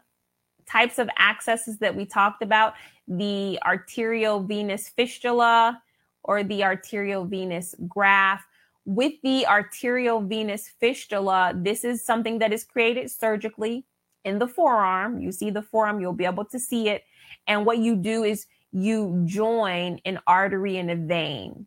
types 0.66 0.99
of 0.99 1.11
accesses 1.18 1.76
that 1.80 1.94
we 1.94 2.06
talked 2.06 2.42
about 2.42 2.73
the 3.06 3.59
arteriovenous 3.66 4.88
fistula 4.88 5.82
or 6.23 6.42
the 6.42 6.61
arteriovenous 6.61 7.75
graft. 7.87 8.47
With 8.87 9.12
the 9.23 9.44
arteriovenous 9.47 10.70
fistula, 10.80 11.52
this 11.54 11.85
is 11.85 12.02
something 12.02 12.38
that 12.38 12.50
is 12.50 12.64
created 12.64 13.11
surgically 13.11 13.85
in 14.25 14.38
the 14.38 14.49
forearm. 14.49 15.20
You 15.20 15.32
see 15.32 15.50
the 15.50 15.61
forearm, 15.61 16.00
you'll 16.00 16.14
be 16.14 16.25
able 16.25 16.47
to 16.47 16.59
see 16.59 16.88
it. 16.88 17.04
And 17.47 17.66
what 17.66 17.76
you 17.76 17.94
do 17.94 18.25
is 18.25 18.47
you 18.73 19.23
join 19.27 20.00
an 20.05 20.21
artery 20.27 20.77
and 20.79 20.91
a 20.91 20.97
vein, 20.97 21.67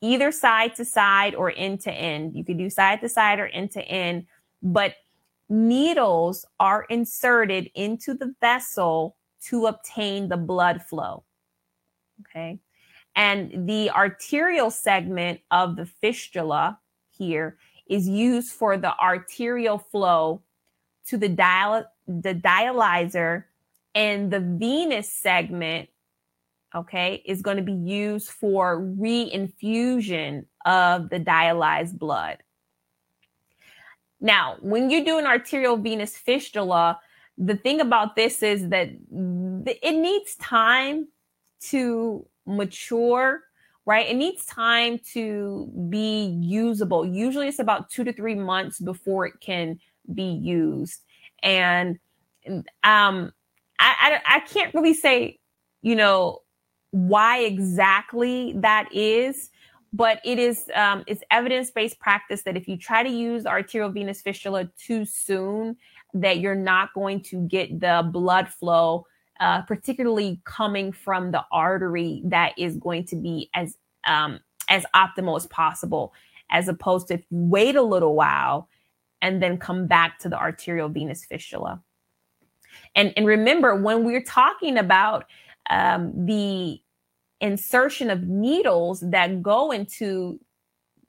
either 0.00 0.32
side 0.32 0.74
to 0.76 0.84
side 0.84 1.34
or 1.34 1.52
end 1.56 1.80
to 1.82 1.92
end. 1.92 2.34
You 2.34 2.44
can 2.44 2.56
do 2.56 2.70
side 2.70 3.00
to 3.00 3.08
side 3.08 3.38
or 3.38 3.46
end 3.46 3.70
to 3.72 3.82
end, 3.82 4.26
but 4.62 4.94
needles 5.48 6.44
are 6.58 6.84
inserted 6.84 7.70
into 7.74 8.14
the 8.14 8.34
vessel 8.40 9.16
to 9.42 9.66
obtain 9.66 10.28
the 10.28 10.36
blood 10.36 10.82
flow. 10.82 11.24
Okay. 12.20 12.58
And 13.16 13.68
the 13.68 13.90
arterial 13.90 14.70
segment 14.70 15.40
of 15.50 15.76
the 15.76 15.86
fistula 15.86 16.78
here 17.10 17.58
is 17.88 18.08
used 18.08 18.52
for 18.52 18.76
the 18.76 18.96
arterial 19.00 19.78
flow 19.78 20.42
to 21.06 21.16
the 21.16 21.28
dial 21.28 21.84
the 22.06 22.34
dialyzer 22.34 23.44
and 23.94 24.30
the 24.30 24.40
venous 24.40 25.12
segment 25.12 25.88
okay 26.74 27.22
is 27.24 27.42
going 27.42 27.56
to 27.56 27.62
be 27.62 27.72
used 27.72 28.30
for 28.30 28.80
reinfusion 28.80 30.44
of 30.64 31.10
the 31.10 31.20
dialyzed 31.20 31.98
blood. 31.98 32.38
Now 34.20 34.56
when 34.60 34.90
you 34.90 35.04
do 35.04 35.18
an 35.18 35.26
arterial 35.26 35.76
venous 35.76 36.16
fistula 36.16 36.98
the 37.38 37.56
thing 37.56 37.80
about 37.80 38.16
this 38.16 38.42
is 38.42 38.68
that 38.68 38.90
it 38.90 39.94
needs 39.94 40.36
time 40.36 41.08
to 41.60 42.26
mature 42.46 43.42
right? 43.86 44.08
It 44.08 44.16
needs 44.16 44.44
time 44.44 45.00
to 45.14 45.68
be 45.88 46.26
usable. 46.40 47.04
Usually 47.04 47.48
it's 47.48 47.58
about 47.58 47.90
two 47.90 48.04
to 48.04 48.12
three 48.12 48.34
months 48.34 48.78
before 48.78 49.26
it 49.26 49.40
can 49.40 49.80
be 50.14 50.30
used. 50.30 51.00
And 51.42 51.98
um 52.84 53.32
I, 53.78 54.20
I, 54.24 54.36
I 54.36 54.40
can't 54.40 54.74
really 54.74 54.94
say 54.94 55.38
you 55.82 55.96
know 55.96 56.40
why 56.90 57.38
exactly 57.38 58.52
that 58.56 58.88
is 58.92 59.50
but 59.92 60.20
it 60.24 60.38
is 60.38 60.70
um, 60.74 61.02
it's 61.06 61.22
evidence-based 61.30 61.98
practice 61.98 62.42
that 62.42 62.56
if 62.56 62.68
you 62.68 62.76
try 62.76 63.02
to 63.02 63.08
use 63.08 63.44
arteriovenous 63.44 64.22
fistula 64.22 64.68
too 64.78 65.04
soon 65.04 65.76
that 66.14 66.38
you're 66.38 66.54
not 66.54 66.92
going 66.94 67.20
to 67.20 67.46
get 67.48 67.80
the 67.80 68.08
blood 68.12 68.48
flow 68.48 69.06
uh, 69.40 69.62
particularly 69.62 70.40
coming 70.44 70.92
from 70.92 71.30
the 71.30 71.44
artery 71.50 72.22
that 72.24 72.52
is 72.58 72.76
going 72.76 73.04
to 73.04 73.16
be 73.16 73.48
as 73.54 73.76
um, 74.06 74.40
as 74.68 74.84
optimal 74.94 75.36
as 75.36 75.46
possible 75.48 76.12
as 76.50 76.68
opposed 76.68 77.08
to 77.08 77.14
if 77.14 77.20
you 77.30 77.38
wait 77.38 77.76
a 77.76 77.82
little 77.82 78.14
while 78.14 78.68
and 79.22 79.42
then 79.42 79.58
come 79.58 79.86
back 79.86 80.18
to 80.18 80.28
the 80.28 80.36
arteriovenous 80.36 81.24
fistula. 81.24 81.82
And, 82.94 83.12
and 83.16 83.26
remember, 83.26 83.74
when 83.76 84.04
we're 84.04 84.22
talking 84.22 84.78
about 84.78 85.26
um, 85.70 86.12
the 86.26 86.80
insertion 87.40 88.10
of 88.10 88.24
needles 88.24 89.00
that 89.00 89.42
go 89.42 89.70
into 89.70 90.38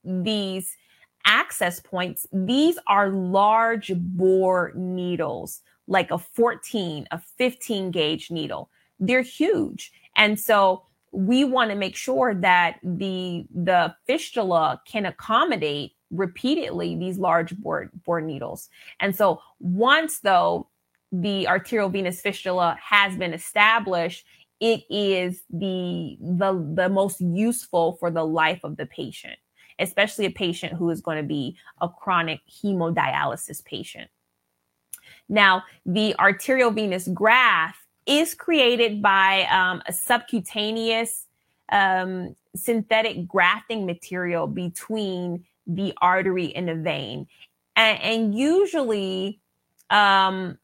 these 0.04 0.76
access 1.24 1.80
points, 1.80 2.26
these 2.32 2.78
are 2.86 3.10
large 3.10 3.92
bore 3.94 4.72
needles, 4.74 5.60
like 5.86 6.10
a 6.10 6.18
14, 6.18 7.06
a 7.10 7.18
15 7.18 7.90
gauge 7.90 8.30
needle. 8.30 8.70
They're 8.98 9.22
huge. 9.22 9.92
And 10.16 10.38
so 10.38 10.84
we 11.12 11.44
want 11.44 11.70
to 11.70 11.76
make 11.76 11.94
sure 11.94 12.34
that 12.34 12.78
the 12.82 13.44
the 13.54 13.94
fistula 14.06 14.80
can 14.86 15.04
accommodate 15.04 15.92
repeatedly 16.10 16.96
these 16.96 17.18
large 17.18 17.54
bore, 17.56 17.90
bore 18.04 18.20
needles. 18.20 18.68
And 19.00 19.14
so 19.14 19.40
once 19.60 20.20
though 20.20 20.68
the 21.12 21.46
arterial 21.46 21.90
venous 21.90 22.22
fistula 22.22 22.78
has 22.82 23.16
been 23.16 23.34
established, 23.34 24.24
it 24.62 24.84
is 24.88 25.42
the, 25.50 26.16
the, 26.20 26.72
the 26.74 26.88
most 26.88 27.20
useful 27.20 27.96
for 27.98 28.12
the 28.12 28.24
life 28.24 28.60
of 28.62 28.76
the 28.76 28.86
patient, 28.86 29.34
especially 29.80 30.24
a 30.24 30.30
patient 30.30 30.74
who 30.74 30.88
is 30.88 31.00
going 31.00 31.16
to 31.16 31.24
be 31.24 31.56
a 31.80 31.88
chronic 31.88 32.38
hemodialysis 32.48 33.64
patient. 33.64 34.08
Now, 35.28 35.64
the 35.84 36.14
arteriovenous 36.16 37.12
graft 37.12 37.80
is 38.06 38.34
created 38.34 39.02
by 39.02 39.48
um, 39.50 39.82
a 39.86 39.92
subcutaneous 39.92 41.26
um, 41.72 42.36
synthetic 42.54 43.26
grafting 43.26 43.84
material 43.84 44.46
between 44.46 45.44
the 45.66 45.92
artery 46.00 46.54
and 46.54 46.68
the 46.68 46.76
vein. 46.76 47.26
And, 47.74 48.00
and 48.00 48.38
usually, 48.38 49.40
um, 49.90 50.56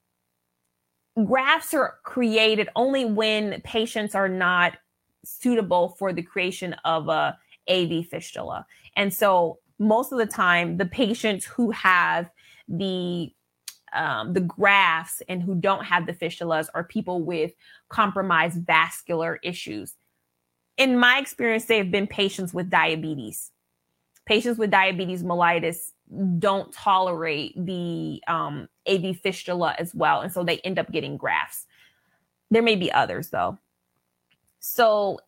grafts 1.25 1.75
are 1.75 1.99
created 2.05 2.69
only 2.77 3.05
when 3.05 3.61
patients 3.63 4.15
are 4.15 4.29
not 4.29 4.77
suitable 5.25 5.91
for 5.99 6.13
the 6.13 6.23
creation 6.23 6.75
of 6.85 7.09
a 7.09 7.37
AV 7.69 8.07
fistula. 8.07 8.67
And 8.97 9.13
so 9.13 9.59
most 9.79 10.13
of 10.13 10.19
the 10.19 10.27
time, 10.27 10.77
the 10.77 10.87
patients 10.87 11.45
who 11.45 11.71
have 11.71 12.31
the 12.69 13.33
um, 13.95 14.35
the 14.35 14.41
grafts 14.41 15.23
and 15.31 15.43
who 15.43 15.55
don't 15.55 15.85
have 15.85 16.05
the 16.05 16.13
fistulas 16.13 16.69
are 16.75 16.85
people 16.85 17.23
with 17.23 17.53
compromised 17.89 18.67
vascular 18.67 19.39
issues. 19.43 19.95
In 20.77 20.99
my 20.99 21.19
experience, 21.19 21.65
they 21.65 21.79
have 21.79 21.91
been 21.91 22.07
patients 22.07 22.53
with 22.53 22.69
diabetes 22.69 23.51
patients 24.29 24.59
with 24.59 24.71
diabetes 24.71 25.25
mellitus 25.25 25.93
don't 26.39 26.73
tolerate 26.73 27.55
the 27.57 28.23
um, 28.29 28.69
AV 28.89 29.17
fistula 29.19 29.75
as 29.79 29.95
well. 29.95 30.21
And 30.21 30.33
so 30.33 30.43
they 30.43 30.59
end 30.61 30.79
up 30.79 30.91
getting 30.91 31.17
grafts. 31.17 31.67
There 32.51 32.63
may 32.63 32.77
be 32.77 32.91
others 32.91 33.29
though. 33.29 33.59
So, 34.61 35.21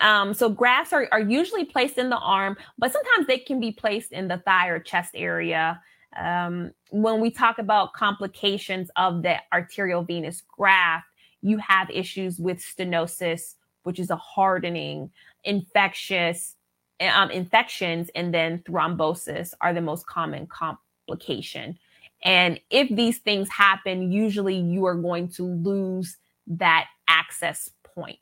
um, 0.00 0.34
so 0.34 0.48
grafts 0.48 0.92
are, 0.92 1.08
are 1.12 1.20
usually 1.20 1.64
placed 1.64 1.98
in 1.98 2.10
the 2.10 2.18
arm, 2.18 2.56
but 2.78 2.92
sometimes 2.92 3.26
they 3.26 3.38
can 3.38 3.60
be 3.60 3.72
placed 3.72 4.12
in 4.12 4.28
the 4.28 4.38
thigh 4.38 4.68
or 4.68 4.78
chest 4.78 5.12
area. 5.14 5.80
Um, 6.18 6.72
when 6.90 7.20
we 7.20 7.30
talk 7.30 7.58
about 7.58 7.92
complications 7.92 8.90
of 8.96 9.22
the 9.22 9.36
arterial 9.52 10.02
venous 10.02 10.42
graft, 10.56 11.06
you 11.42 11.58
have 11.58 11.90
issues 11.90 12.38
with 12.38 12.58
stenosis, 12.58 13.54
which 13.82 13.98
is 13.98 14.10
a 14.10 14.16
hardening, 14.16 15.10
infectious, 15.44 16.56
um, 17.00 17.30
infections 17.30 18.10
and 18.14 18.32
then 18.32 18.58
thrombosis 18.60 19.54
are 19.60 19.72
the 19.72 19.80
most 19.80 20.06
common 20.06 20.46
complication. 20.46 21.78
And 22.22 22.60
if 22.70 22.88
these 22.94 23.18
things 23.18 23.48
happen, 23.48 24.10
usually 24.10 24.56
you 24.56 24.84
are 24.86 24.96
going 24.96 25.28
to 25.30 25.44
lose 25.44 26.16
that 26.48 26.86
access 27.08 27.70
point. 27.94 28.18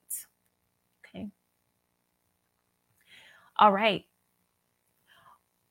Okay. 1.06 1.28
All 3.58 3.72
right. 3.72 4.04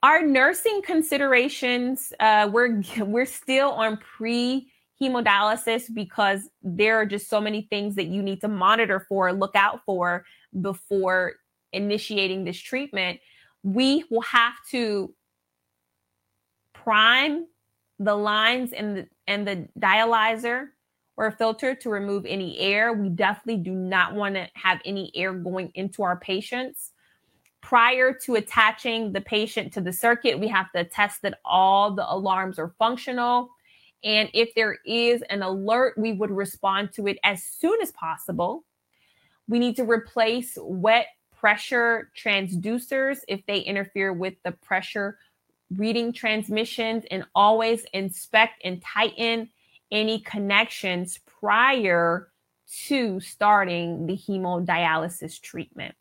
Our 0.02 0.22
nursing 0.24 0.82
considerations, 0.84 2.14
uh, 2.20 2.50
we're 2.52 2.82
we're 3.00 3.26
still 3.26 3.72
on 3.72 3.98
pre 3.98 4.72
hemodialysis 5.02 5.94
because 5.94 6.50
there 6.64 6.96
are 6.96 7.06
just 7.06 7.30
so 7.30 7.42
many 7.42 7.64
things 7.70 7.96
that 7.96 8.06
you 8.06 8.24
need 8.24 8.42
to 8.42 8.48
monitor 8.48 9.06
for, 9.10 9.34
look 9.34 9.56
out 9.56 9.82
for 9.86 10.26
before 10.62 11.34
initiating 11.76 12.44
this 12.44 12.58
treatment, 12.58 13.20
we 13.64 14.04
will 14.10 14.22
have 14.22 14.54
to 14.72 15.14
prime 16.74 17.46
the 18.00 18.16
lines 18.16 18.74
and 18.74 18.98
the, 18.98 19.08
and 19.28 19.48
the 19.48 19.68
dialyzer 19.80 20.68
or 21.18 21.32
filter 21.32 21.74
to 21.74 21.90
remove 21.90 22.26
any 22.26 22.58
air. 22.60 22.94
We 22.94 23.10
definitely 23.10 23.64
do 23.64 23.72
not 23.72 24.14
want 24.14 24.36
to 24.36 24.48
have 24.54 24.80
any 24.86 25.12
air 25.16 25.34
going 25.34 25.72
into 25.76 26.04
our 26.04 26.18
patients. 26.18 26.92
Prior 27.62 28.14
to 28.26 28.36
attaching 28.36 29.12
the 29.12 29.22
patient 29.22 29.74
to 29.74 29.82
the 29.82 29.94
circuit, 29.94 30.40
we 30.40 30.48
have 30.50 30.72
to 30.74 30.84
test 30.84 31.22
that 31.24 31.40
all 31.44 31.96
the 31.96 32.12
alarms 32.12 32.60
are 32.60 32.76
functional. 32.78 33.50
And 34.04 34.30
if 34.34 34.54
there 34.54 34.78
is 34.86 35.24
an 35.32 35.42
alert, 35.42 35.98
we 35.98 36.14
would 36.14 36.30
respond 36.30 36.92
to 36.94 37.08
it 37.08 37.18
as 37.24 37.42
soon 37.42 37.82
as 37.82 37.92
possible. 37.92 38.66
We 39.48 39.58
need 39.58 39.76
to 39.78 39.84
replace 39.84 40.58
wet 40.62 41.08
pressure 41.46 42.10
transducers 42.18 43.20
if 43.28 43.46
they 43.46 43.60
interfere 43.60 44.12
with 44.12 44.34
the 44.44 44.52
pressure 44.52 45.20
reading 45.78 46.12
transmissions 46.12 47.04
and 47.12 47.24
always 47.36 47.86
inspect 47.94 48.60
and 48.64 48.82
tighten 48.82 49.48
any 49.92 50.20
connections 50.22 51.20
prior 51.40 52.32
to 52.88 53.20
starting 53.20 54.08
the 54.08 54.18
hemodialysis 54.18 55.40
treatment. 55.40 55.94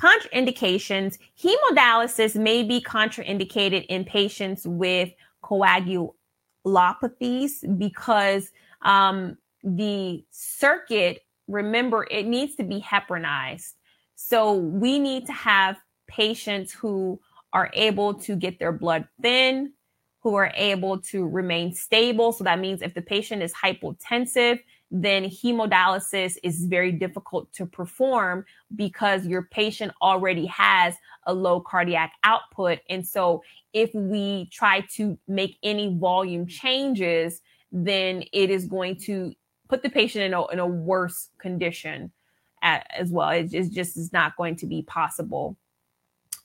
Contraindications 0.00 1.18
hemodialysis 1.42 2.36
may 2.36 2.62
be 2.62 2.80
contraindicated 2.80 3.84
in 3.86 4.04
patients 4.04 4.64
with 4.64 5.10
coagulopathies 5.42 7.76
because 7.76 8.52
um, 8.82 9.36
the 9.64 10.24
circuit, 10.30 11.22
remember, 11.48 12.06
it 12.10 12.26
needs 12.26 12.56
to 12.56 12.64
be 12.64 12.80
heparinized. 12.80 13.72
So 14.16 14.54
we 14.54 14.98
need 14.98 15.26
to 15.26 15.32
have 15.32 15.76
patients 16.06 16.72
who 16.72 17.20
are 17.52 17.70
able 17.74 18.14
to 18.14 18.36
get 18.36 18.58
their 18.58 18.72
blood 18.72 19.06
thin, 19.22 19.72
who 20.20 20.34
are 20.34 20.52
able 20.54 20.98
to 20.98 21.26
remain 21.26 21.72
stable. 21.72 22.32
So 22.32 22.44
that 22.44 22.58
means 22.58 22.82
if 22.82 22.94
the 22.94 23.02
patient 23.02 23.42
is 23.42 23.52
hypotensive, 23.52 24.58
then 24.90 25.24
hemodialysis 25.24 26.36
is 26.42 26.64
very 26.66 26.92
difficult 26.92 27.52
to 27.52 27.66
perform 27.66 28.44
because 28.74 29.26
your 29.26 29.42
patient 29.50 29.92
already 30.00 30.46
has 30.46 30.94
a 31.26 31.34
low 31.34 31.60
cardiac 31.60 32.12
output. 32.22 32.78
And 32.88 33.06
so 33.06 33.42
if 33.72 33.90
we 33.92 34.48
try 34.52 34.82
to 34.94 35.18
make 35.26 35.58
any 35.62 35.96
volume 35.98 36.46
changes, 36.46 37.40
then 37.72 38.22
it 38.32 38.50
is 38.50 38.66
going 38.66 38.96
to 39.00 39.34
put 39.68 39.82
the 39.82 39.90
patient 39.90 40.24
in 40.24 40.34
a, 40.34 40.46
in 40.48 40.58
a 40.58 40.66
worse 40.66 41.30
condition 41.38 42.12
at, 42.62 42.86
as 42.96 43.10
well. 43.10 43.30
It, 43.30 43.52
it 43.54 43.70
just 43.70 43.96
is 43.96 44.12
not 44.12 44.36
going 44.36 44.56
to 44.56 44.66
be 44.66 44.82
possible. 44.82 45.56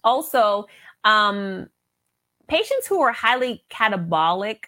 Also, 0.04 0.66
um, 1.04 1.68
patients 2.48 2.88
who 2.88 3.02
are 3.02 3.12
highly 3.12 3.64
catabolic 3.70 4.66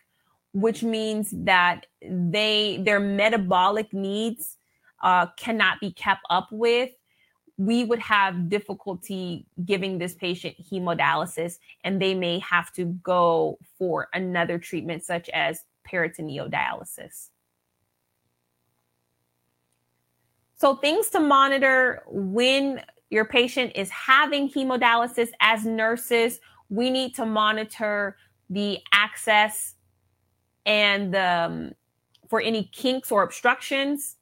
which 0.54 0.84
means 0.84 1.30
that 1.32 1.86
they 2.02 2.82
their 2.84 3.00
metabolic 3.00 3.94
needs 3.94 4.58
uh, 5.04 5.28
cannot 5.38 5.80
be 5.80 5.92
kept 5.92 6.22
up 6.30 6.48
with 6.52 6.92
we 7.58 7.84
would 7.84 8.00
have 8.00 8.50
difficulty 8.50 9.46
giving 9.66 9.98
this 9.98 10.16
patient 10.16 10.56
hemodialysis 10.72 11.56
and 11.84 12.02
they 12.02 12.16
may 12.16 12.40
have 12.40 12.72
to 12.74 12.86
go 13.04 13.58
for 13.78 14.08
another 14.14 14.58
treatment 14.58 15.04
such 15.04 15.30
as 15.30 15.62
peritoneal 15.84 16.50
dialysis 16.50 17.30
so 20.62 20.76
things 20.76 21.10
to 21.10 21.19
monitor 21.19 22.04
when 22.08 22.82
your 23.10 23.26
patient 23.26 23.71
is 23.76 23.89
having 23.89 24.47
hemodialysis 24.47 25.30
as 25.39 25.65
nurses 25.65 26.39
we 26.69 26.89
need 26.89 27.15
to 27.15 27.26
monitor 27.26 28.15
the 28.50 28.78
access 28.93 29.76
and 30.65 31.15
um, 31.15 31.71
for 32.30 32.41
any 32.41 32.69
kinks 32.71 33.12
or 33.12 33.24
obstructions, 33.24 34.17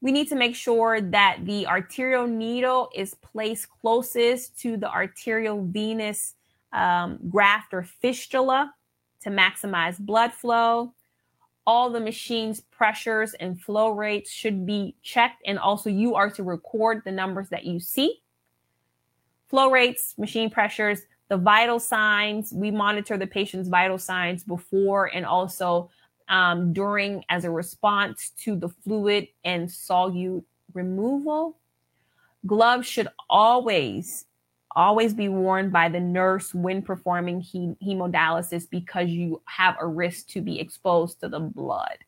we 0.00 0.12
need 0.12 0.28
to 0.28 0.36
make 0.36 0.54
sure 0.54 1.00
that 1.00 1.38
the 1.44 1.66
arterial 1.66 2.26
needle 2.26 2.88
is 2.94 3.14
placed 3.14 3.68
closest 3.68 4.58
to 4.60 4.76
the 4.76 4.90
arterial 4.90 5.62
venous 5.62 6.34
um, 6.72 7.18
graft 7.28 7.74
or 7.74 7.82
fistula 7.82 8.72
to 9.22 9.30
maximize 9.30 9.98
blood 9.98 10.32
flow. 10.32 10.94
All 11.66 11.90
the 11.90 12.00
machine's 12.00 12.60
pressures 12.60 13.34
and 13.34 13.60
flow 13.60 13.90
rates 13.90 14.30
should 14.30 14.66
be 14.66 14.96
checked, 15.02 15.42
and 15.46 15.58
also 15.58 15.90
you 15.90 16.14
are 16.14 16.30
to 16.30 16.42
record 16.42 17.02
the 17.04 17.12
numbers 17.12 17.48
that 17.50 17.64
you 17.64 17.78
see. 17.80 18.22
Flow 19.48 19.70
rates, 19.70 20.14
machine 20.18 20.50
pressures, 20.50 21.02
the 21.28 21.36
vital 21.36 21.78
signs, 21.78 22.52
we 22.52 22.70
monitor 22.70 23.16
the 23.16 23.26
patient's 23.26 23.68
vital 23.68 23.98
signs 23.98 24.42
before 24.42 25.06
and 25.14 25.24
also 25.24 25.88
um, 26.28 26.72
during 26.72 27.24
as 27.28 27.44
a 27.44 27.50
response 27.50 28.30
to 28.38 28.56
the 28.56 28.68
fluid 28.68 29.28
and 29.44 29.68
solute 29.68 30.44
removal. 30.74 31.56
Gloves 32.46 32.86
should 32.86 33.08
always, 33.28 34.24
always 34.76 35.14
be 35.14 35.28
worn 35.28 35.70
by 35.70 35.88
the 35.88 36.00
nurse 36.00 36.54
when 36.54 36.82
performing 36.82 37.40
he- 37.40 37.76
hemodialysis 37.82 38.68
because 38.70 39.08
you 39.08 39.42
have 39.46 39.76
a 39.80 39.86
risk 39.86 40.28
to 40.28 40.40
be 40.40 40.60
exposed 40.60 41.20
to 41.20 41.28
the 41.28 41.40
blood. 41.40 41.98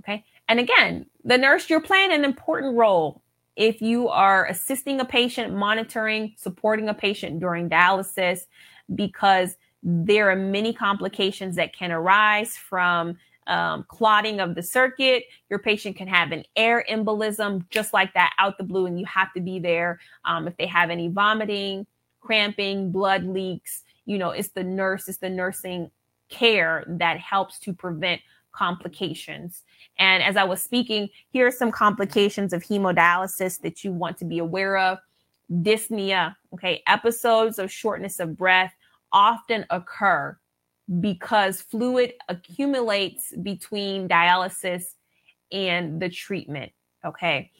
Okay. 0.00 0.24
And 0.48 0.58
again, 0.58 1.06
the 1.24 1.38
nurse, 1.38 1.70
you're 1.70 1.80
playing 1.80 2.12
an 2.12 2.24
important 2.24 2.76
role 2.76 3.22
if 3.54 3.80
you 3.80 4.08
are 4.08 4.46
assisting 4.46 5.00
a 5.00 5.04
patient, 5.04 5.54
monitoring, 5.54 6.34
supporting 6.36 6.88
a 6.88 6.94
patient 6.94 7.38
during 7.38 7.68
dialysis, 7.68 8.46
because 8.94 9.56
there 9.82 10.30
are 10.30 10.36
many 10.36 10.72
complications 10.72 11.56
that 11.56 11.74
can 11.74 11.92
arise 11.92 12.56
from 12.56 13.16
um, 13.46 13.84
clotting 13.88 14.40
of 14.40 14.54
the 14.54 14.62
circuit. 14.62 15.24
Your 15.50 15.58
patient 15.58 15.96
can 15.96 16.08
have 16.08 16.32
an 16.32 16.44
air 16.56 16.84
embolism 16.90 17.68
just 17.70 17.92
like 17.92 18.12
that 18.14 18.32
out 18.38 18.58
the 18.58 18.64
blue, 18.64 18.86
and 18.86 18.98
you 18.98 19.06
have 19.06 19.32
to 19.34 19.40
be 19.40 19.58
there. 19.58 20.00
Um, 20.24 20.46
if 20.46 20.56
they 20.56 20.66
have 20.66 20.90
any 20.90 21.08
vomiting, 21.08 21.86
cramping, 22.20 22.90
blood 22.90 23.24
leaks, 23.24 23.82
you 24.06 24.18
know, 24.18 24.30
it's 24.30 24.48
the 24.50 24.64
nurse, 24.64 25.08
it's 25.08 25.18
the 25.18 25.30
nursing 25.30 25.90
care 26.28 26.84
that 26.86 27.18
helps 27.18 27.58
to 27.60 27.72
prevent 27.72 28.20
complications. 28.52 29.62
And 29.98 30.22
as 30.22 30.36
I 30.36 30.44
was 30.44 30.62
speaking, 30.62 31.08
here 31.30 31.46
are 31.46 31.52
some 31.52 31.72
complications 31.72 32.52
of 32.52 32.62
hemodialysis 32.62 33.60
that 33.60 33.82
you 33.82 33.92
want 33.92 34.18
to 34.18 34.24
be 34.24 34.38
aware 34.38 34.76
of. 34.76 34.98
Dyspnea, 35.50 36.34
okay, 36.54 36.82
episodes 36.86 37.58
of 37.58 37.70
shortness 37.70 38.20
of 38.20 38.36
breath 38.36 38.72
often 39.12 39.66
occur 39.70 40.36
because 41.00 41.60
fluid 41.60 42.14
accumulates 42.28 43.32
between 43.42 44.08
dialysis 44.08 44.84
and 45.50 46.00
the 46.00 46.08
treatment, 46.08 46.72
okay. 47.04 47.50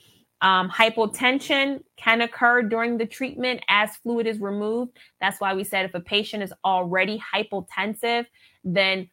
Um, 0.40 0.68
hypotension 0.68 1.82
can 1.96 2.20
occur 2.20 2.62
during 2.62 2.98
the 2.98 3.06
treatment 3.06 3.62
as 3.68 3.96
fluid 3.98 4.26
is 4.26 4.40
removed. 4.40 4.98
That's 5.20 5.40
why 5.40 5.54
we 5.54 5.62
said 5.62 5.84
if 5.84 5.94
a 5.94 6.00
patient 6.00 6.42
is 6.42 6.52
already 6.64 7.22
hypotensive, 7.32 8.26
then 8.64 9.08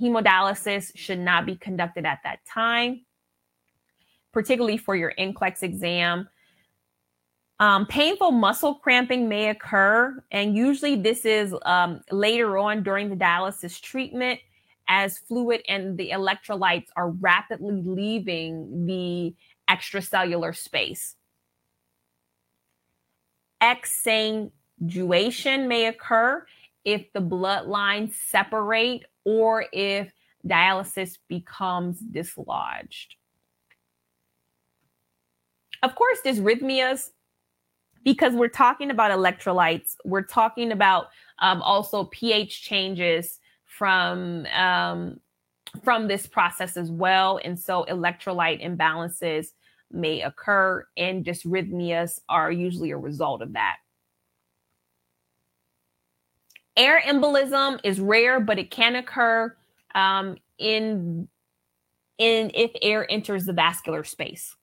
hemodialysis 0.00 0.92
should 0.94 1.18
not 1.18 1.46
be 1.46 1.56
conducted 1.56 2.04
at 2.04 2.18
that 2.24 2.40
time, 2.44 3.06
particularly 4.32 4.76
for 4.76 4.94
your 4.94 5.14
NCLEX 5.18 5.62
exam. 5.62 6.28
Um, 7.60 7.84
painful 7.84 8.30
muscle 8.30 8.74
cramping 8.74 9.28
may 9.28 9.50
occur, 9.50 10.24
and 10.30 10.56
usually 10.56 10.96
this 10.96 11.26
is 11.26 11.54
um, 11.66 12.00
later 12.10 12.56
on 12.56 12.82
during 12.82 13.10
the 13.10 13.16
dialysis 13.16 13.78
treatment 13.78 14.40
as 14.88 15.18
fluid 15.18 15.60
and 15.68 15.98
the 15.98 16.10
electrolytes 16.10 16.86
are 16.96 17.10
rapidly 17.10 17.82
leaving 17.84 18.86
the 18.86 19.34
extracellular 19.70 20.56
space. 20.56 21.16
Exsanguation 23.62 25.68
may 25.68 25.84
occur 25.84 26.46
if 26.86 27.12
the 27.12 27.20
blood 27.20 27.66
lines 27.66 28.16
separate 28.16 29.02
or 29.26 29.66
if 29.70 30.10
dialysis 30.46 31.18
becomes 31.28 32.00
dislodged. 32.00 33.16
Of 35.82 35.94
course, 35.94 36.20
dysrhythmias, 36.24 37.10
because 38.04 38.34
we're 38.34 38.48
talking 38.48 38.90
about 38.90 39.10
electrolytes, 39.10 39.96
we're 40.04 40.22
talking 40.22 40.72
about 40.72 41.08
um, 41.40 41.62
also 41.62 42.04
pH 42.04 42.62
changes 42.62 43.38
from 43.64 44.46
um, 44.46 45.20
from 45.84 46.08
this 46.08 46.26
process 46.26 46.76
as 46.76 46.90
well, 46.90 47.38
and 47.44 47.58
so 47.58 47.86
electrolyte 47.88 48.64
imbalances 48.64 49.48
may 49.92 50.22
occur, 50.22 50.86
and 50.96 51.24
dysrhythmias 51.24 52.20
are 52.28 52.50
usually 52.50 52.90
a 52.90 52.96
result 52.96 53.42
of 53.42 53.52
that. 53.52 53.76
Air 56.76 57.02
embolism 57.06 57.80
is 57.84 58.00
rare, 58.00 58.40
but 58.40 58.58
it 58.58 58.70
can 58.70 58.96
occur 58.96 59.54
um, 59.94 60.36
in 60.58 61.28
in 62.18 62.50
if 62.54 62.70
air 62.82 63.10
enters 63.10 63.44
the 63.44 63.52
vascular 63.52 64.04
space. 64.04 64.54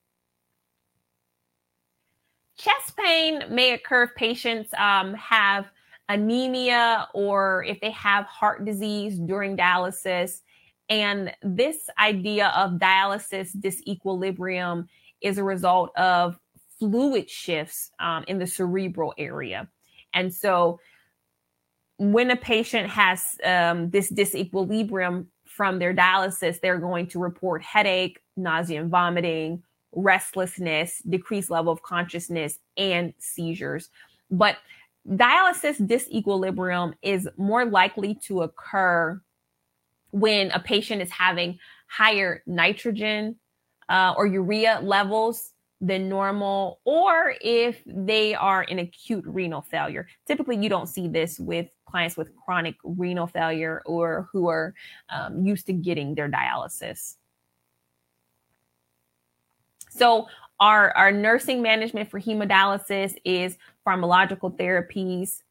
Chest 2.57 2.97
pain 2.97 3.43
may 3.49 3.73
occur 3.73 4.03
if 4.03 4.15
patients 4.15 4.73
um, 4.77 5.13
have 5.13 5.67
anemia 6.09 7.07
or 7.13 7.63
if 7.67 7.79
they 7.81 7.91
have 7.91 8.25
heart 8.25 8.65
disease 8.65 9.19
during 9.19 9.55
dialysis. 9.55 10.41
And 10.89 11.33
this 11.43 11.89
idea 11.99 12.47
of 12.55 12.73
dialysis 12.73 13.55
disequilibrium 13.55 14.87
is 15.21 15.37
a 15.37 15.43
result 15.43 15.95
of 15.97 16.39
fluid 16.79 17.29
shifts 17.29 17.91
um, 17.99 18.23
in 18.27 18.39
the 18.39 18.47
cerebral 18.47 19.13
area. 19.17 19.67
And 20.13 20.33
so 20.33 20.79
when 21.97 22.31
a 22.31 22.35
patient 22.35 22.89
has 22.89 23.35
um, 23.43 23.89
this 23.89 24.11
disequilibrium 24.11 25.25
from 25.45 25.79
their 25.79 25.93
dialysis, 25.93 26.61
they're 26.61 26.79
going 26.79 27.07
to 27.07 27.19
report 27.19 27.61
headache, 27.61 28.19
nausea 28.35 28.81
and 28.81 28.89
vomiting, 28.89 29.63
restlessness, 29.97 31.01
decreased 31.09 31.49
level 31.49 31.73
of 31.73 31.81
consciousness, 31.81 32.59
and 32.77 33.13
seizures. 33.17 33.89
But 34.29 34.57
dialysis 35.09 35.79
disequilibrium 35.79 36.93
is 37.01 37.27
more 37.37 37.65
likely 37.65 38.15
to 38.25 38.43
occur 38.43 39.19
when 40.11 40.51
a 40.51 40.59
patient 40.59 41.01
is 41.01 41.09
having 41.09 41.57
higher 41.87 42.43
nitrogen 42.45 43.35
uh, 43.89 44.13
or 44.17 44.27
urea 44.27 44.79
levels 44.83 45.53
than 45.79 46.09
normal 46.09 46.79
or 46.85 47.35
if 47.41 47.81
they 47.85 48.33
are 48.35 48.63
in 48.63 48.79
acute 48.79 49.23
renal 49.27 49.61
failure. 49.61 50.07
Typically, 50.25 50.57
you 50.57 50.69
don't 50.69 50.87
see 50.87 51.07
this 51.07 51.39
with 51.39 51.67
clients 51.87 52.17
with 52.17 52.35
chronic 52.35 52.75
renal 52.83 53.27
failure 53.27 53.81
or 53.85 54.27
who 54.31 54.47
are 54.47 54.73
um, 55.09 55.45
used 55.45 55.65
to 55.67 55.73
getting 55.73 56.15
their 56.15 56.29
dialysis. 56.29 57.15
So, 59.97 60.27
our, 60.59 60.91
our 60.97 61.11
nursing 61.11 61.61
management 61.61 62.09
for 62.09 62.19
hemodialysis 62.19 63.15
is 63.23 63.57
pharmacological 63.85 64.57
therapies, 64.57 65.43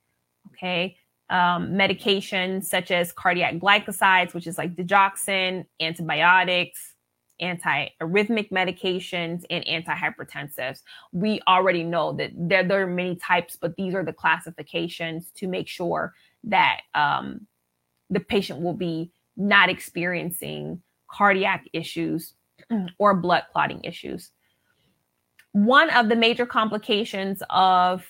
okay, 0.48 0.96
um, 1.30 1.70
medications 1.70 2.64
such 2.64 2.90
as 2.90 3.12
cardiac 3.12 3.54
glycosides, 3.54 4.34
which 4.34 4.46
is 4.46 4.58
like 4.58 4.74
digoxin, 4.74 5.64
antibiotics, 5.80 6.94
anti-arrhythmic 7.40 8.50
medications 8.50 9.44
and 9.50 9.64
antihypertensives. 9.66 10.82
We 11.12 11.40
already 11.46 11.82
know 11.82 12.12
that 12.14 12.30
there, 12.34 12.64
there 12.64 12.82
are 12.82 12.86
many 12.86 13.16
types, 13.16 13.56
but 13.56 13.76
these 13.76 13.94
are 13.94 14.04
the 14.04 14.12
classifications 14.12 15.30
to 15.36 15.46
make 15.46 15.68
sure 15.68 16.14
that 16.44 16.80
um, 16.94 17.46
the 18.10 18.20
patient 18.20 18.60
will 18.60 18.74
be 18.74 19.12
not 19.36 19.68
experiencing 19.68 20.82
cardiac 21.08 21.66
issues 21.72 22.34
or 22.98 23.14
blood 23.14 23.44
clotting 23.52 23.80
issues. 23.84 24.30
One 25.56 25.88
of 25.90 26.08
the 26.08 26.16
major 26.16 26.44
complications 26.44 27.42
of 27.48 28.06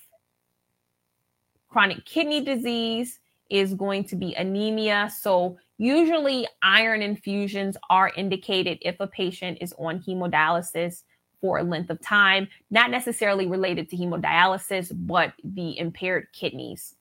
chronic 1.69 2.05
kidney 2.05 2.41
disease 2.41 3.21
is 3.51 3.75
going 3.75 4.05
to 4.05 4.17
be 4.17 4.35
anemia. 4.35 5.11
So 5.21 5.59
Usually, 5.79 6.47
iron 6.63 7.03
infusions 7.03 7.77
are 7.91 8.11
indicated 8.17 8.79
if 8.81 8.99
a 8.99 9.07
patient 9.07 9.59
is 9.61 9.75
on 9.79 10.01
hemodialysis 10.01 11.03
for 11.41 11.59
a 11.59 11.63
length 11.63 11.91
of 11.91 12.01
time, 12.01 12.49
not 12.71 12.91
necessarily 12.91 13.47
related 13.47 13.91
to 13.91 13.97
hemodialysis, 13.97 14.91
but 14.95 15.35
the 15.45 15.79
impaired 15.79 16.29
kidneys. 16.33 16.95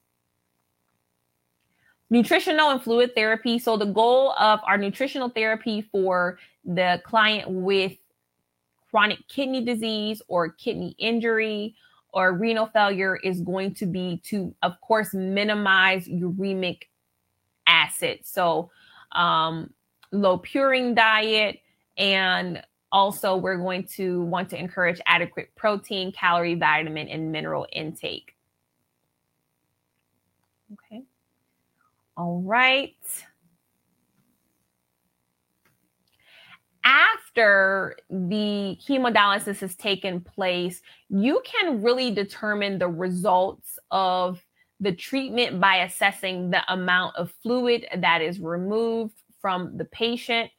Nutritional 2.09 2.71
and 2.71 2.81
fluid 2.81 3.15
therapy. 3.15 3.57
So, 3.59 3.77
the 3.77 3.85
goal 3.85 4.33
of 4.37 4.59
our 4.67 4.77
nutritional 4.77 5.29
therapy 5.29 5.81
for 5.81 6.37
the 6.65 7.01
client 7.05 7.49
with 7.49 7.93
chronic 8.95 9.27
kidney 9.27 9.61
disease 9.61 10.21
or 10.29 10.47
kidney 10.47 10.95
injury 10.97 11.75
or 12.13 12.31
renal 12.31 12.67
failure 12.67 13.17
is 13.17 13.41
going 13.41 13.73
to 13.73 13.85
be 13.85 14.21
to, 14.23 14.55
of 14.63 14.79
course, 14.79 15.13
minimize 15.13 16.07
uremic 16.07 16.83
acid. 17.67 18.19
So, 18.23 18.71
um, 19.11 19.73
low 20.13 20.37
purine 20.37 20.95
diet. 20.95 21.59
And 21.97 22.63
also, 22.89 23.35
we're 23.35 23.57
going 23.57 23.85
to 23.95 24.21
want 24.21 24.49
to 24.51 24.57
encourage 24.57 25.01
adequate 25.07 25.53
protein, 25.57 26.13
calorie, 26.13 26.55
vitamin, 26.55 27.09
and 27.09 27.33
mineral 27.33 27.67
intake. 27.73 28.33
Okay. 30.71 31.03
All 32.15 32.41
right. 32.45 32.95
After 37.35 37.97
the 38.09 38.77
hemodialysis 38.87 39.59
has 39.59 39.75
taken 39.75 40.21
place, 40.21 40.81
you 41.09 41.41
can 41.43 41.83
really 41.83 42.09
determine 42.11 42.79
the 42.79 42.87
results 42.87 43.77
of 43.91 44.41
the 44.79 44.93
treatment 44.93 45.59
by 45.59 45.79
assessing 45.79 46.51
the 46.51 46.63
amount 46.71 47.17
of 47.17 47.33
fluid 47.43 47.87
that 47.97 48.21
is 48.21 48.39
removed 48.39 49.15
from 49.41 49.75
the 49.75 49.83
patient. 49.83 50.49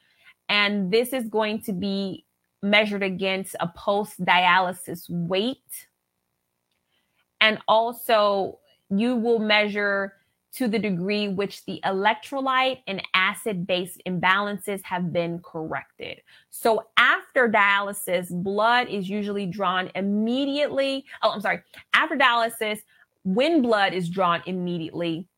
And 0.50 0.92
this 0.92 1.14
is 1.14 1.28
going 1.28 1.62
to 1.62 1.72
be 1.72 2.26
measured 2.62 3.02
against 3.02 3.56
a 3.58 3.68
post 3.68 4.22
dialysis 4.22 5.08
weight. 5.08 5.86
And 7.40 7.58
also, 7.66 8.58
you 8.90 9.16
will 9.16 9.38
measure 9.38 10.12
to 10.56 10.68
the 10.68 10.78
degree 10.78 11.28
which 11.28 11.64
the 11.66 11.80
electrolyte 11.84 12.78
and 12.86 13.02
acid 13.14 13.66
based 13.66 14.00
imbalances 14.06 14.82
have 14.82 15.12
been 15.12 15.38
corrected. 15.40 16.20
So, 16.50 16.86
after 16.96 17.48
dialysis, 17.48 18.28
blood 18.30 18.88
is 18.88 19.08
usually 19.08 19.46
drawn 19.46 19.90
immediately. 19.94 21.04
Oh, 21.22 21.30
I'm 21.30 21.40
sorry. 21.40 21.60
After 21.94 22.16
dialysis, 22.16 22.78
when 23.24 23.60
blood 23.60 23.92
is 23.92 24.08
drawn 24.08 24.42
immediately, 24.46 25.28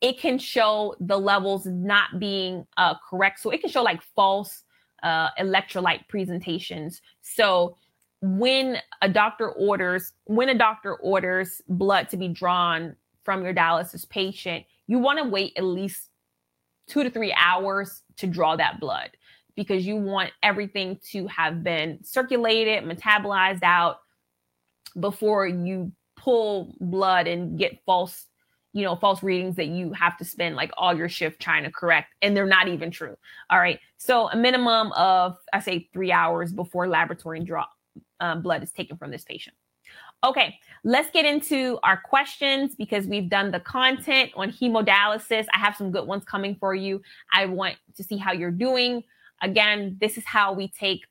it 0.00 0.20
can 0.20 0.38
show 0.38 0.94
the 1.00 1.18
levels 1.18 1.66
not 1.66 2.20
being 2.20 2.66
uh, 2.76 2.94
correct. 3.08 3.40
So 3.40 3.50
it 3.50 3.60
can 3.60 3.70
show 3.70 3.82
like 3.82 4.02
false 4.14 4.62
uh, 5.02 5.30
electrolyte 5.40 6.06
presentations. 6.08 7.00
So 7.22 7.78
when 8.20 8.78
a 9.02 9.08
doctor 9.08 9.50
orders, 9.50 10.12
when 10.24 10.50
a 10.50 10.54
doctor 10.54 10.94
orders 10.96 11.62
blood 11.68 12.08
to 12.10 12.16
be 12.16 12.28
drawn 12.28 12.94
from 13.26 13.44
your 13.44 13.52
dialysis 13.52 14.08
patient, 14.08 14.64
you 14.86 14.98
want 14.98 15.18
to 15.18 15.28
wait 15.28 15.52
at 15.58 15.64
least 15.64 16.08
two 16.86 17.02
to 17.02 17.10
three 17.10 17.34
hours 17.36 18.02
to 18.16 18.26
draw 18.26 18.56
that 18.56 18.80
blood 18.80 19.10
because 19.56 19.86
you 19.86 19.96
want 19.96 20.30
everything 20.42 20.98
to 21.10 21.26
have 21.26 21.64
been 21.64 21.98
circulated, 22.04 22.84
metabolized 22.84 23.64
out 23.64 23.98
before 24.98 25.46
you 25.46 25.92
pull 26.16 26.74
blood 26.80 27.26
and 27.26 27.58
get 27.58 27.78
false 27.84 28.26
you 28.72 28.82
know 28.82 28.94
false 28.96 29.22
readings 29.22 29.56
that 29.56 29.66
you 29.66 29.92
have 29.92 30.16
to 30.18 30.24
spend 30.24 30.54
like 30.54 30.70
all 30.76 30.94
your 30.94 31.08
shift 31.08 31.40
trying 31.40 31.64
to 31.64 31.70
correct 31.70 32.14
and 32.20 32.36
they're 32.36 32.46
not 32.46 32.68
even 32.68 32.90
true 32.90 33.16
all 33.50 33.58
right? 33.58 33.80
So 33.98 34.28
a 34.28 34.36
minimum 34.36 34.92
of 34.92 35.36
i 35.52 35.60
say 35.60 35.88
three 35.92 36.12
hours 36.12 36.52
before 36.52 36.88
laboratory 36.88 37.40
draw 37.40 37.66
um, 38.20 38.42
blood 38.42 38.62
is 38.62 38.72
taken 38.72 38.96
from 38.96 39.10
this 39.10 39.24
patient 39.24 39.56
okay 40.26 40.58
let's 40.84 41.10
get 41.10 41.24
into 41.24 41.78
our 41.82 41.96
questions 41.96 42.74
because 42.76 43.06
we've 43.06 43.30
done 43.30 43.50
the 43.50 43.60
content 43.60 44.30
on 44.36 44.50
hemodialysis 44.50 45.46
i 45.54 45.58
have 45.58 45.74
some 45.76 45.90
good 45.90 46.06
ones 46.06 46.24
coming 46.24 46.56
for 46.60 46.74
you 46.74 47.00
i 47.32 47.46
want 47.46 47.76
to 47.94 48.02
see 48.02 48.16
how 48.16 48.32
you're 48.32 48.50
doing 48.50 49.02
again 49.42 49.96
this 50.00 50.18
is 50.18 50.24
how 50.24 50.52
we 50.52 50.68
take 50.68 51.06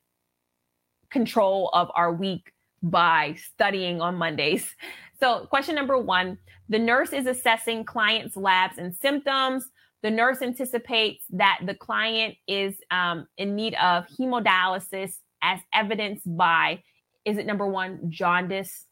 control 1.10 1.70
of 1.72 1.90
our 1.94 2.12
week 2.12 2.52
by 2.82 3.34
studying 3.52 4.00
on 4.00 4.14
mondays 4.14 4.74
so, 5.20 5.46
question 5.46 5.74
number 5.74 5.98
one 5.98 6.38
the 6.68 6.78
nurse 6.78 7.12
is 7.12 7.26
assessing 7.26 7.84
client's 7.84 8.36
labs 8.36 8.78
and 8.78 8.94
symptoms. 8.94 9.70
The 10.02 10.10
nurse 10.10 10.42
anticipates 10.42 11.24
that 11.30 11.60
the 11.64 11.74
client 11.74 12.36
is 12.46 12.74
um, 12.90 13.26
in 13.38 13.54
need 13.54 13.74
of 13.74 14.06
hemodialysis 14.18 15.14
as 15.42 15.60
evidenced 15.72 16.24
by 16.36 16.82
is 17.24 17.38
it 17.38 17.46
number 17.46 17.66
one, 17.66 18.08
jaundice? 18.08 18.85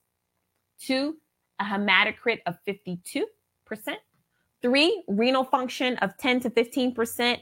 Two, 0.81 1.17
a 1.61 1.65
hematocrit 1.65 2.41
of 2.47 2.57
52%. 2.67 3.27
Three, 4.63 5.05
renal 5.09 5.45
function 5.45 5.97
of 5.99 6.17
10 6.19 6.41
to 6.41 6.51
15%. 6.51 7.39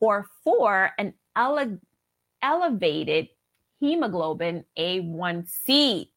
Or 0.00 0.26
four, 0.44 0.92
an 0.98 1.12
ele- 1.36 1.78
elevated 2.42 3.28
hemoglobin 3.80 4.64
A1C. 4.78 6.08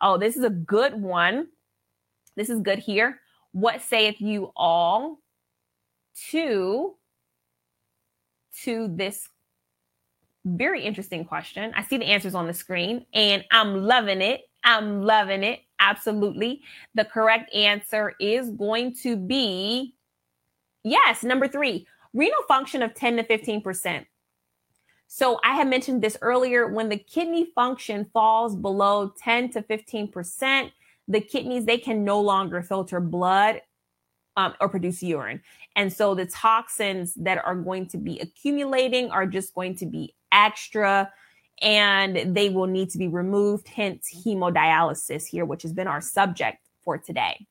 Oh, 0.00 0.18
this 0.18 0.36
is 0.36 0.44
a 0.44 0.50
good 0.50 0.94
one. 0.94 1.48
This 2.36 2.50
is 2.50 2.60
good 2.60 2.78
here. 2.78 3.20
What 3.52 3.82
saith 3.82 4.20
you 4.20 4.52
all 4.56 5.18
to 6.30 6.94
to 8.62 8.88
this 8.94 9.28
very 10.44 10.82
interesting 10.82 11.24
question. 11.24 11.72
I 11.76 11.82
see 11.82 11.98
the 11.98 12.04
answers 12.04 12.34
on 12.34 12.46
the 12.46 12.54
screen 12.54 13.06
and 13.14 13.44
I'm 13.50 13.82
loving 13.82 14.20
it. 14.20 14.42
I'm 14.64 15.02
loving 15.02 15.42
it. 15.42 15.60
Absolutely. 15.78 16.62
The 16.94 17.04
correct 17.04 17.52
answer 17.54 18.14
is 18.20 18.50
going 18.50 18.94
to 19.02 19.16
be 19.16 19.94
yes, 20.84 21.22
number 21.22 21.48
3. 21.48 21.86
Renal 22.14 22.42
function 22.46 22.82
of 22.82 22.94
10 22.94 23.16
to 23.16 23.24
15%. 23.24 24.06
So 25.08 25.38
I 25.44 25.54
had 25.54 25.68
mentioned 25.68 26.02
this 26.02 26.16
earlier 26.22 26.68
when 26.68 26.88
the 26.88 26.96
kidney 26.96 27.48
function 27.54 28.06
falls 28.12 28.56
below 28.56 29.12
10 29.18 29.50
to 29.50 29.62
15%, 29.62 30.72
the 31.08 31.20
kidneys 31.20 31.64
they 31.64 31.78
can 31.78 32.04
no 32.04 32.20
longer 32.20 32.62
filter 32.62 33.00
blood 33.00 33.60
um, 34.36 34.54
or 34.60 34.68
produce 34.68 35.02
urine 35.02 35.42
and 35.76 35.92
so 35.92 36.14
the 36.14 36.26
toxins 36.26 37.14
that 37.14 37.42
are 37.44 37.54
going 37.54 37.86
to 37.86 37.98
be 37.98 38.18
accumulating 38.20 39.10
are 39.10 39.26
just 39.26 39.54
going 39.54 39.74
to 39.76 39.86
be 39.86 40.14
extra 40.30 41.10
and 41.60 42.34
they 42.34 42.48
will 42.48 42.66
need 42.66 42.90
to 42.90 42.98
be 42.98 43.08
removed 43.08 43.68
hence 43.68 44.08
hemodialysis 44.24 45.26
here 45.26 45.44
which 45.44 45.62
has 45.62 45.72
been 45.72 45.86
our 45.86 46.00
subject 46.00 46.58
for 46.82 46.98
today 46.98 47.46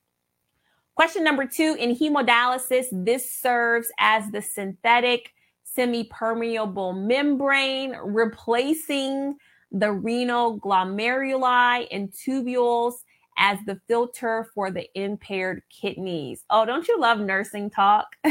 question 0.96 1.24
number 1.24 1.46
two 1.46 1.76
in 1.80 1.96
hemodialysis 1.96 2.86
this 2.92 3.32
serves 3.32 3.92
as 4.00 4.30
the 4.32 4.42
synthetic 4.42 5.32
semi-permeable 5.64 6.94
membrane 6.94 7.96
replacing 8.04 9.36
the 9.72 9.92
renal 9.92 10.60
glomeruli 10.60 11.88
and 11.92 12.12
tubules 12.12 12.96
as 13.38 13.58
the 13.66 13.80
filter 13.88 14.48
for 14.54 14.70
the 14.70 14.88
impaired 14.94 15.64
kidneys. 15.70 16.44
Oh, 16.50 16.66
don't 16.66 16.88
you 16.88 17.00
love 17.00 17.20
nursing 17.20 17.70
talk? 17.70 18.08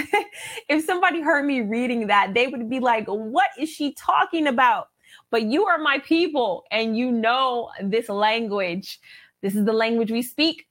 if 0.68 0.84
somebody 0.84 1.20
heard 1.20 1.44
me 1.44 1.62
reading 1.62 2.06
that, 2.08 2.34
they 2.34 2.46
would 2.46 2.68
be 2.68 2.80
like, 2.80 3.06
what 3.06 3.48
is 3.58 3.68
she 3.68 3.94
talking 3.94 4.46
about? 4.46 4.88
But 5.30 5.42
you 5.42 5.66
are 5.66 5.78
my 5.78 5.98
people 6.00 6.64
and 6.70 6.96
you 6.96 7.10
know 7.10 7.70
this 7.82 8.08
language. 8.08 8.98
This 9.42 9.54
is 9.54 9.64
the 9.64 9.72
language 9.72 10.10
we 10.10 10.22
speak. 10.22 10.66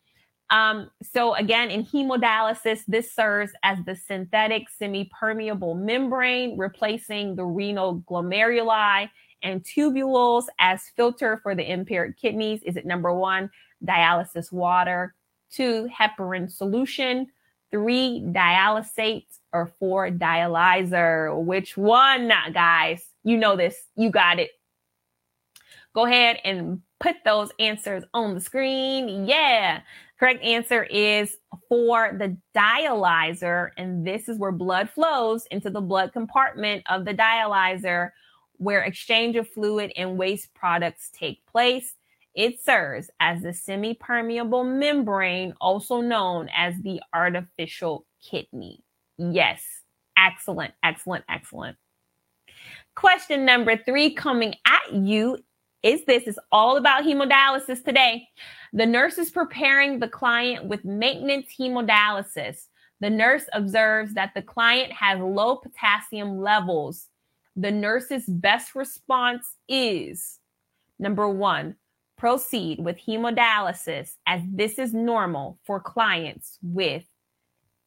Um, 0.52 0.90
so 1.04 1.36
again, 1.36 1.70
in 1.70 1.86
hemodialysis, 1.86 2.82
this 2.88 3.14
serves 3.14 3.52
as 3.64 3.78
the 3.86 3.96
synthetic 3.96 4.64
semi-permeable 4.70 5.76
membrane, 5.76 6.58
replacing 6.58 7.36
the 7.36 7.46
renal 7.46 8.04
glomeruli 8.10 9.10
and 9.44 9.64
tubules 9.64 10.46
as 10.60 10.82
filter 10.96 11.40
for 11.44 11.56
the 11.56 11.72
impaired 11.72 12.18
kidneys. 12.18 12.62
Is 12.64 12.78
it 12.78 12.86
number 12.86 13.14
one, 13.14 13.50
dialysis 13.86 14.52
water, 14.52 15.14
two, 15.52 15.88
heparin 15.98 16.52
solution, 16.52 17.28
three, 17.72 18.24
dialysate, 18.28 19.28
or 19.54 19.72
four, 19.80 20.10
dialyzer? 20.10 21.44
Which 21.44 21.78
one, 21.78 22.32
guys? 22.54 23.04
You 23.30 23.38
know 23.38 23.56
this. 23.56 23.76
You 23.96 24.10
got 24.10 24.40
it. 24.40 24.50
Go 25.94 26.08
ahead 26.08 26.40
and 26.44 26.82
put 27.00 27.18
those 27.24 27.52
answers 27.60 28.04
on 28.12 28.34
the 28.34 28.42
screen. 28.42 29.28
Yeah. 29.28 29.82
Correct 30.20 30.44
answer 30.44 30.86
is 30.86 31.38
for 31.68 32.12
the 32.18 32.36
dialyzer. 32.58 33.70
And 33.78 34.04
this 34.06 34.30
is 34.30 34.40
where 34.40 34.52
blood 34.52 34.90
flows 34.90 35.46
into 35.52 35.70
the 35.70 35.80
blood 35.80 36.12
compartment 36.12 36.82
of 36.90 37.06
the 37.06 37.14
dialyzer, 37.14 38.10
where 38.54 38.82
exchange 38.82 39.36
of 39.36 39.48
fluid 39.48 39.94
and 39.96 40.18
waste 40.18 40.52
products 40.56 41.12
take 41.14 41.46
place. 41.46 41.94
It 42.34 42.60
serves 42.60 43.12
as 43.20 43.44
the 43.44 43.54
semi 43.54 43.94
permeable 43.94 44.64
membrane, 44.64 45.54
also 45.62 46.02
known 46.02 46.50
as 46.58 46.74
the 46.82 47.00
artificial 47.14 48.08
kidney. 48.28 48.84
Yes. 49.20 49.64
Excellent, 50.18 50.74
excellent, 50.82 51.26
excellent. 51.30 51.78
Question 52.96 53.46
number 53.46 53.78
three 53.78 54.14
coming 54.14 54.56
at 54.66 54.94
you 54.94 55.38
is 55.84 56.04
this 56.06 56.28
is 56.28 56.40
all 56.52 56.78
about 56.78 57.04
hemodialysis 57.04 57.84
today. 57.84 58.28
The 58.74 58.86
nurse 58.86 59.18
is 59.18 59.32
preparing 59.32 60.00
the 60.00 60.08
client 60.10 60.66
with 60.66 60.84
maintenance 60.84 61.48
hemodialysis. 61.58 62.66
The 63.00 63.10
nurse 63.10 63.46
observes 63.54 64.14
that 64.16 64.34
the 64.36 64.42
client 64.42 64.92
has 64.92 65.20
low 65.20 65.56
potassium 65.56 66.42
levels. 66.42 67.08
The 67.56 67.72
nurse's 67.72 68.26
best 68.26 68.76
response 68.76 69.56
is 69.70 70.40
number 71.00 71.30
one, 71.30 71.76
proceed 72.18 72.80
with 72.80 72.98
hemodialysis 72.98 74.12
as 74.28 74.42
this 74.52 74.78
is 74.78 74.94
normal 74.94 75.58
for 75.64 75.80
clients 75.80 76.58
with 76.62 77.06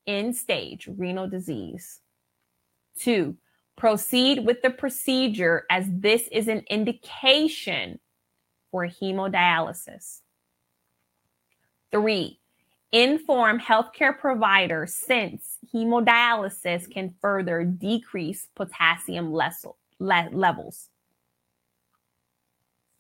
end 0.07 0.35
stage 0.35 0.89
renal 0.97 1.29
disease. 1.29 2.01
Two, 2.99 3.37
proceed 3.83 4.47
with 4.47 4.63
the 4.63 4.71
procedure 4.71 5.67
as 5.69 5.85
this 5.89 6.29
is 6.31 6.47
an 6.47 6.63
indication 6.71 7.99
for 8.71 8.87
hemodialysis. 8.87 10.21
Three, 11.91 12.39
inform 12.93 13.59
healthcare 13.59 14.17
providers 14.17 14.95
since 14.95 15.59
hemodialysis 15.75 16.89
can 16.93 17.17
further 17.21 17.65
decrease 17.65 18.47
potassium 18.55 19.33
levels. 19.33 20.89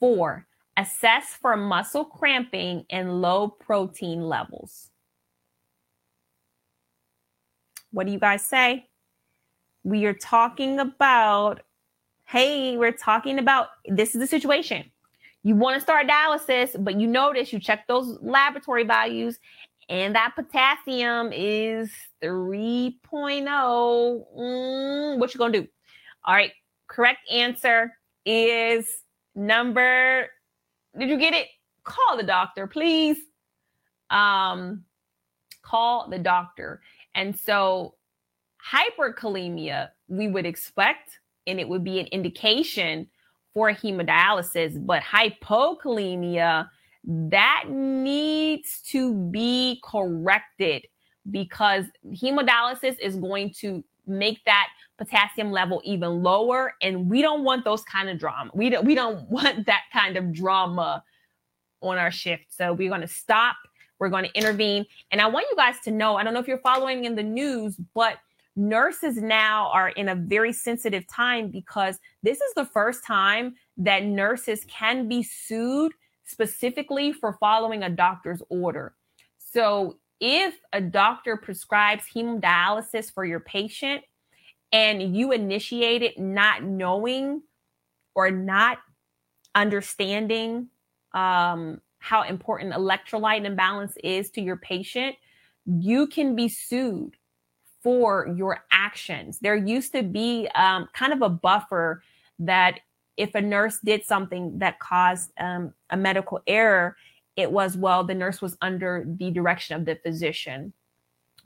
Four, 0.00 0.48
assess 0.76 1.26
for 1.40 1.56
muscle 1.56 2.06
cramping 2.06 2.86
and 2.90 3.22
low 3.22 3.46
protein 3.46 4.22
levels. 4.22 4.90
What 7.92 8.06
do 8.08 8.12
you 8.12 8.18
guys 8.18 8.44
say? 8.44 8.88
We 9.84 10.04
are 10.06 10.14
talking 10.14 10.78
about, 10.78 11.60
hey, 12.24 12.76
we're 12.76 12.92
talking 12.92 13.38
about 13.38 13.68
this 13.86 14.14
is 14.14 14.20
the 14.20 14.26
situation 14.26 14.90
you 15.42 15.56
want 15.56 15.74
to 15.74 15.80
start 15.80 16.06
dialysis, 16.06 16.82
but 16.82 17.00
you 17.00 17.06
notice 17.08 17.52
you 17.52 17.58
check 17.58 17.86
those 17.88 18.18
laboratory 18.22 18.84
values 18.84 19.38
and 19.88 20.14
that 20.14 20.34
potassium 20.36 21.32
is 21.32 21.90
3.0. 22.22 23.44
Mm, 24.38 25.18
what 25.18 25.34
you 25.34 25.38
gonna 25.38 25.52
do? 25.52 25.66
All 26.24 26.34
right, 26.34 26.52
correct 26.86 27.28
answer 27.30 27.92
is 28.24 29.02
number. 29.34 30.28
Did 30.96 31.08
you 31.08 31.18
get 31.18 31.34
it? 31.34 31.48
Call 31.82 32.16
the 32.16 32.22
doctor, 32.22 32.68
please. 32.68 33.18
Um, 34.10 34.84
call 35.62 36.08
the 36.08 36.18
doctor. 36.18 36.80
And 37.16 37.36
so, 37.36 37.96
hyperkalemia 38.70 39.90
we 40.08 40.28
would 40.28 40.46
expect, 40.46 41.18
and 41.46 41.58
it 41.58 41.68
would 41.68 41.84
be 41.84 41.98
an 41.98 42.06
indication 42.06 43.08
for 43.54 43.70
hemodialysis, 43.70 44.84
but 44.84 45.02
hypokalemia, 45.02 46.68
that 47.04 47.64
needs 47.68 48.80
to 48.86 49.14
be 49.14 49.80
corrected 49.84 50.86
because 51.30 51.86
hemodialysis 52.06 52.98
is 53.00 53.16
going 53.16 53.52
to 53.52 53.82
make 54.06 54.44
that 54.44 54.68
potassium 54.98 55.50
level 55.50 55.80
even 55.84 56.22
lower 56.22 56.74
and 56.82 57.08
we 57.08 57.22
don't 57.22 57.44
want 57.44 57.64
those 57.64 57.82
kind 57.84 58.08
of 58.08 58.18
drama. 58.18 58.50
We 58.54 58.70
don't 58.70 58.84
we 58.84 58.94
don't 58.94 59.28
want 59.30 59.66
that 59.66 59.82
kind 59.92 60.16
of 60.16 60.32
drama 60.32 61.02
on 61.80 61.98
our 61.98 62.10
shift. 62.10 62.44
So 62.48 62.72
we're 62.72 62.88
going 62.88 63.00
to 63.00 63.08
stop. 63.08 63.56
We're 63.98 64.08
going 64.08 64.24
to 64.24 64.34
intervene. 64.36 64.86
And 65.10 65.20
i 65.20 65.26
want 65.26 65.46
you 65.50 65.56
guys 65.56 65.76
to 65.84 65.90
know 65.90 66.16
i 66.16 66.24
don't 66.24 66.34
know 66.34 66.40
if 66.40 66.48
you're 66.48 66.58
following 66.58 67.04
in 67.04 67.14
the 67.14 67.22
news 67.22 67.76
but 67.94 68.18
nurses 68.56 69.16
now 69.16 69.70
are 69.72 69.88
in 69.90 70.08
a 70.08 70.14
very 70.14 70.52
sensitive 70.52 71.06
time 71.06 71.48
because 71.48 71.98
this 72.22 72.40
is 72.40 72.54
the 72.54 72.64
first 72.64 73.04
time 73.04 73.54
that 73.78 74.04
nurses 74.04 74.64
can 74.68 75.08
be 75.08 75.22
sued 75.22 75.92
specifically 76.24 77.12
for 77.12 77.34
following 77.34 77.82
a 77.82 77.90
doctor's 77.90 78.42
order. 78.48 78.94
So 79.38 79.98
if 80.20 80.54
a 80.72 80.80
doctor 80.80 81.36
prescribes 81.36 82.04
hemodialysis 82.14 83.12
for 83.12 83.24
your 83.24 83.40
patient 83.40 84.02
and 84.72 85.16
you 85.16 85.32
initiate 85.32 86.02
it 86.02 86.18
not 86.18 86.62
knowing 86.62 87.42
or 88.14 88.30
not 88.30 88.78
understanding 89.54 90.68
um, 91.12 91.80
how 91.98 92.22
important 92.22 92.72
electrolyte 92.72 93.44
imbalance 93.44 93.96
is 94.02 94.30
to 94.30 94.40
your 94.40 94.56
patient, 94.56 95.16
you 95.66 96.06
can 96.06 96.34
be 96.34 96.48
sued 96.48 97.16
for 97.82 98.28
your 98.36 98.64
actions. 98.70 99.38
There 99.40 99.56
used 99.56 99.92
to 99.92 100.02
be 100.02 100.48
um, 100.54 100.88
kind 100.92 101.12
of 101.12 101.22
a 101.22 101.28
buffer 101.28 102.02
that 102.38 102.80
if 103.16 103.34
a 103.34 103.40
nurse 103.40 103.78
did 103.84 104.04
something 104.04 104.58
that 104.58 104.78
caused 104.78 105.32
um, 105.38 105.74
a 105.90 105.96
medical 105.96 106.40
error, 106.46 106.96
it 107.36 107.50
was, 107.50 107.76
well, 107.76 108.04
the 108.04 108.14
nurse 108.14 108.40
was 108.40 108.56
under 108.62 109.04
the 109.06 109.30
direction 109.30 109.76
of 109.76 109.84
the 109.84 109.96
physician, 109.96 110.72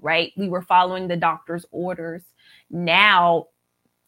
right? 0.01 0.33
We 0.37 0.49
were 0.49 0.63
following 0.63 1.09
the 1.09 1.17
doctor's 1.17 1.67
orders. 1.71 2.23
Now, 2.71 3.49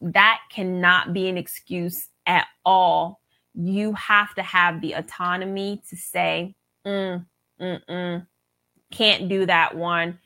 that 0.01 0.39
cannot 0.51 1.13
be 1.13 1.27
an 1.27 1.37
excuse 1.37 2.07
at 2.25 2.47
all. 2.65 3.21
You 3.53 3.93
have 3.93 4.33
to 4.35 4.43
have 4.43 4.81
the 4.81 4.93
autonomy 4.93 5.81
to 5.89 5.97
say, 5.97 6.55
mm, 6.85 7.25
mm, 7.59 7.81
mm, 7.89 8.27
can't 8.91 9.27
do 9.27 9.45
that 9.45 9.75
one 9.75 10.19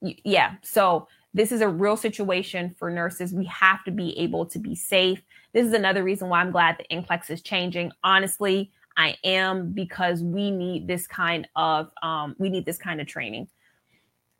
yeah. 0.00 0.54
So 0.62 1.08
this 1.32 1.52
is 1.52 1.60
a 1.60 1.68
real 1.68 1.96
situation 1.96 2.74
for 2.78 2.90
nurses. 2.90 3.32
We 3.32 3.44
have 3.46 3.84
to 3.84 3.90
be 3.90 4.18
able 4.18 4.46
to 4.46 4.58
be 4.58 4.74
safe. 4.74 5.20
This 5.52 5.66
is 5.66 5.72
another 5.72 6.02
reason 6.02 6.28
why 6.28 6.40
I'm 6.40 6.50
glad 6.50 6.78
the 6.78 6.96
NCLEX 6.96 7.30
is 7.30 7.42
changing. 7.42 7.92
Honestly, 8.02 8.72
I 8.96 9.16
am 9.24 9.72
because 9.72 10.22
we 10.22 10.50
need 10.50 10.86
this 10.86 11.06
kind 11.06 11.48
of 11.56 11.90
um, 12.02 12.34
we 12.38 12.50
need 12.50 12.66
this 12.66 12.78
kind 12.78 13.00
of 13.00 13.06
training. 13.06 13.48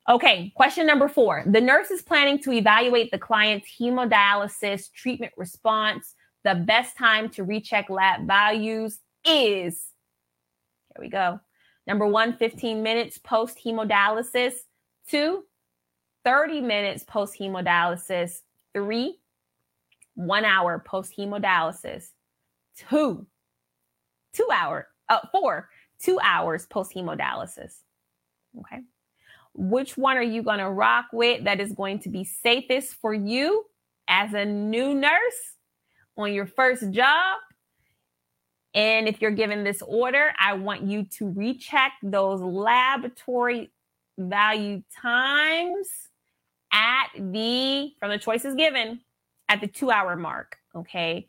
Okay, 0.09 0.53
question 0.57 0.87
number 0.87 1.09
four. 1.09 1.45
The 1.47 1.61
nurse 1.61 1.91
is 1.91 2.03
planning 2.03 2.39
to 2.41 2.53
evaluate 2.53 3.11
the 3.13 3.19
client's 3.19 3.69
hemodialysis 3.81 4.93
treatment 4.93 5.33
response. 5.37 6.15
The 6.43 6.55
best 6.55 6.97
time 6.97 7.29
to 7.31 7.45
recheck 7.45 7.91
lab 7.91 8.27
values 8.27 8.99
is 9.25 9.81
here 10.95 11.05
we 11.05 11.09
go. 11.09 11.39
Number 11.87 12.07
one, 12.07 12.37
15 12.37 12.83
minutes 12.83 13.19
post 13.19 13.59
hemodialysis. 13.65 14.55
Two, 15.09 15.45
30 16.25 16.61
minutes 16.61 17.05
post 17.05 17.39
hemodialysis, 17.39 18.41
three, 18.75 19.19
one 20.15 20.45
hour 20.45 20.83
post 20.87 21.15
hemodialysis, 21.17 22.11
two, 22.77 23.27
two 24.33 24.49
hour, 24.53 24.89
uh, 25.09 25.21
four, 25.33 25.69
two 26.03 26.19
hours 26.23 26.67
post 26.67 26.95
hemodialysis. 26.95 27.75
Okay. 28.59 28.81
Which 29.55 29.97
one 29.97 30.17
are 30.17 30.23
you 30.23 30.43
going 30.43 30.59
to 30.59 30.71
rock 30.71 31.07
with 31.13 31.45
that 31.45 31.61
is 31.61 31.73
going 31.73 32.01
to 32.01 32.09
be 32.09 32.25
safest 32.25 32.95
for 32.95 33.13
you 33.13 33.65
as 34.09 34.33
a 34.33 34.45
new 34.45 34.95
nurse 34.95 35.57
on 36.17 36.33
your 36.33 36.47
first 36.47 36.91
job? 36.91 37.39
And 38.73 39.09
if 39.09 39.21
you're 39.21 39.33
given 39.33 39.65
this 39.65 39.83
order, 39.83 40.33
I 40.39 40.55
want 40.55 40.83
you 40.83 41.05
to 41.19 41.31
recheck 41.33 41.93
those 42.03 42.41
laboratory 42.41 43.73
value 44.17 44.83
times 45.03 45.89
at 46.73 47.09
the, 47.17 47.93
from 47.99 48.11
the 48.11 48.19
choices 48.19 48.55
given, 48.55 49.01
at 49.49 49.61
the 49.61 49.67
two 49.67 49.91
hour 49.91 50.17
mark. 50.17 50.57
Okay. 50.75 51.29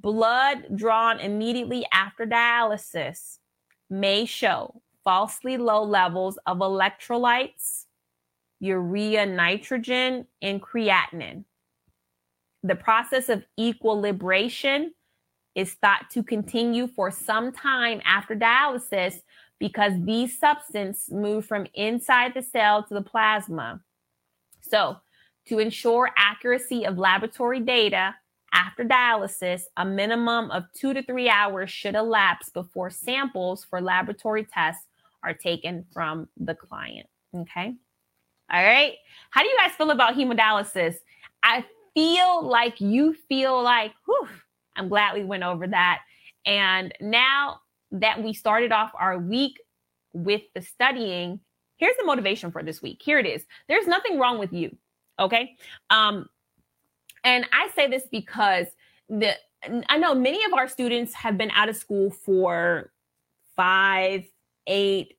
blood 0.00 0.76
drawn 0.76 1.20
immediately 1.20 1.84
after 1.92 2.26
dialysis 2.26 3.38
may 3.88 4.24
show 4.24 4.82
falsely 5.04 5.56
low 5.56 5.82
levels 5.82 6.38
of 6.46 6.58
electrolytes, 6.58 7.86
urea 8.60 9.26
nitrogen, 9.26 10.26
and 10.42 10.60
creatinine. 10.62 11.44
The 12.62 12.74
process 12.74 13.28
of 13.28 13.44
equilibration 13.58 14.92
is 15.54 15.74
thought 15.74 16.10
to 16.10 16.22
continue 16.22 16.86
for 16.86 17.10
some 17.10 17.52
time 17.52 18.00
after 18.04 18.36
dialysis 18.36 19.20
because 19.58 19.92
these 20.04 20.38
substances 20.38 21.10
move 21.10 21.46
from 21.46 21.66
inside 21.74 22.34
the 22.34 22.42
cell 22.42 22.82
to 22.84 22.94
the 22.94 23.02
plasma. 23.02 23.80
So, 24.70 24.96
to 25.46 25.58
ensure 25.58 26.10
accuracy 26.16 26.84
of 26.86 26.98
laboratory 26.98 27.60
data 27.60 28.14
after 28.52 28.84
dialysis, 28.84 29.62
a 29.76 29.84
minimum 29.84 30.50
of 30.50 30.64
two 30.74 30.94
to 30.94 31.02
three 31.02 31.28
hours 31.28 31.70
should 31.70 31.94
elapse 31.94 32.48
before 32.50 32.90
samples 32.90 33.64
for 33.64 33.80
laboratory 33.80 34.44
tests 34.44 34.86
are 35.22 35.34
taken 35.34 35.84
from 35.92 36.28
the 36.36 36.54
client. 36.54 37.08
Okay. 37.34 37.74
All 38.52 38.64
right. 38.64 38.94
How 39.30 39.42
do 39.42 39.48
you 39.48 39.56
guys 39.58 39.72
feel 39.72 39.90
about 39.90 40.14
hemodialysis? 40.14 40.96
I 41.42 41.64
feel 41.94 42.46
like 42.46 42.80
you 42.80 43.14
feel 43.28 43.62
like, 43.62 43.92
whew, 44.06 44.28
I'm 44.76 44.88
glad 44.88 45.14
we 45.14 45.24
went 45.24 45.44
over 45.44 45.66
that. 45.68 46.00
And 46.46 46.92
now 47.00 47.60
that 47.92 48.22
we 48.22 48.32
started 48.32 48.72
off 48.72 48.92
our 48.98 49.18
week 49.18 49.60
with 50.12 50.42
the 50.54 50.62
studying, 50.62 51.40
here's 51.80 51.96
the 51.96 52.04
motivation 52.04 52.52
for 52.52 52.62
this 52.62 52.80
week. 52.80 53.00
Here 53.02 53.18
it 53.18 53.26
is. 53.26 53.44
There's 53.68 53.86
nothing 53.86 54.18
wrong 54.18 54.38
with 54.38 54.52
you. 54.52 54.76
Okay. 55.18 55.56
Um, 55.88 56.26
and 57.24 57.46
I 57.52 57.70
say 57.74 57.88
this 57.88 58.04
because 58.10 58.66
the 59.08 59.34
I 59.88 59.98
know 59.98 60.14
many 60.14 60.44
of 60.44 60.54
our 60.54 60.68
students 60.68 61.12
have 61.14 61.36
been 61.36 61.50
out 61.50 61.68
of 61.68 61.76
school 61.76 62.10
for 62.10 62.92
five, 63.56 64.24
eight, 64.66 65.18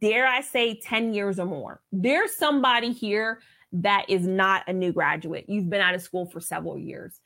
dare 0.00 0.26
I 0.26 0.40
say 0.40 0.80
10 0.80 1.14
years 1.14 1.38
or 1.38 1.46
more. 1.46 1.80
There's 1.92 2.36
somebody 2.36 2.92
here 2.92 3.40
that 3.70 4.06
is 4.08 4.26
not 4.26 4.64
a 4.66 4.72
new 4.72 4.92
graduate. 4.92 5.44
You've 5.46 5.70
been 5.70 5.80
out 5.80 5.94
of 5.94 6.02
school 6.02 6.26
for 6.26 6.40
several 6.40 6.78
years. 6.78 7.20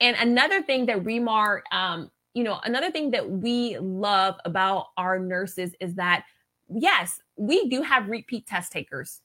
And 0.00 0.16
another 0.16 0.62
thing 0.62 0.86
that 0.86 1.04
ReMar, 1.04 1.60
um, 1.72 2.10
you 2.32 2.44
know, 2.44 2.58
another 2.64 2.90
thing 2.90 3.10
that 3.10 3.28
we 3.28 3.76
love 3.78 4.36
about 4.44 4.88
our 4.96 5.18
nurses 5.18 5.74
is 5.80 5.94
that, 5.94 6.24
yes, 6.68 7.20
we 7.36 7.68
do 7.68 7.82
have 7.82 8.08
repeat 8.08 8.46
test 8.46 8.72
takers, 8.72 9.20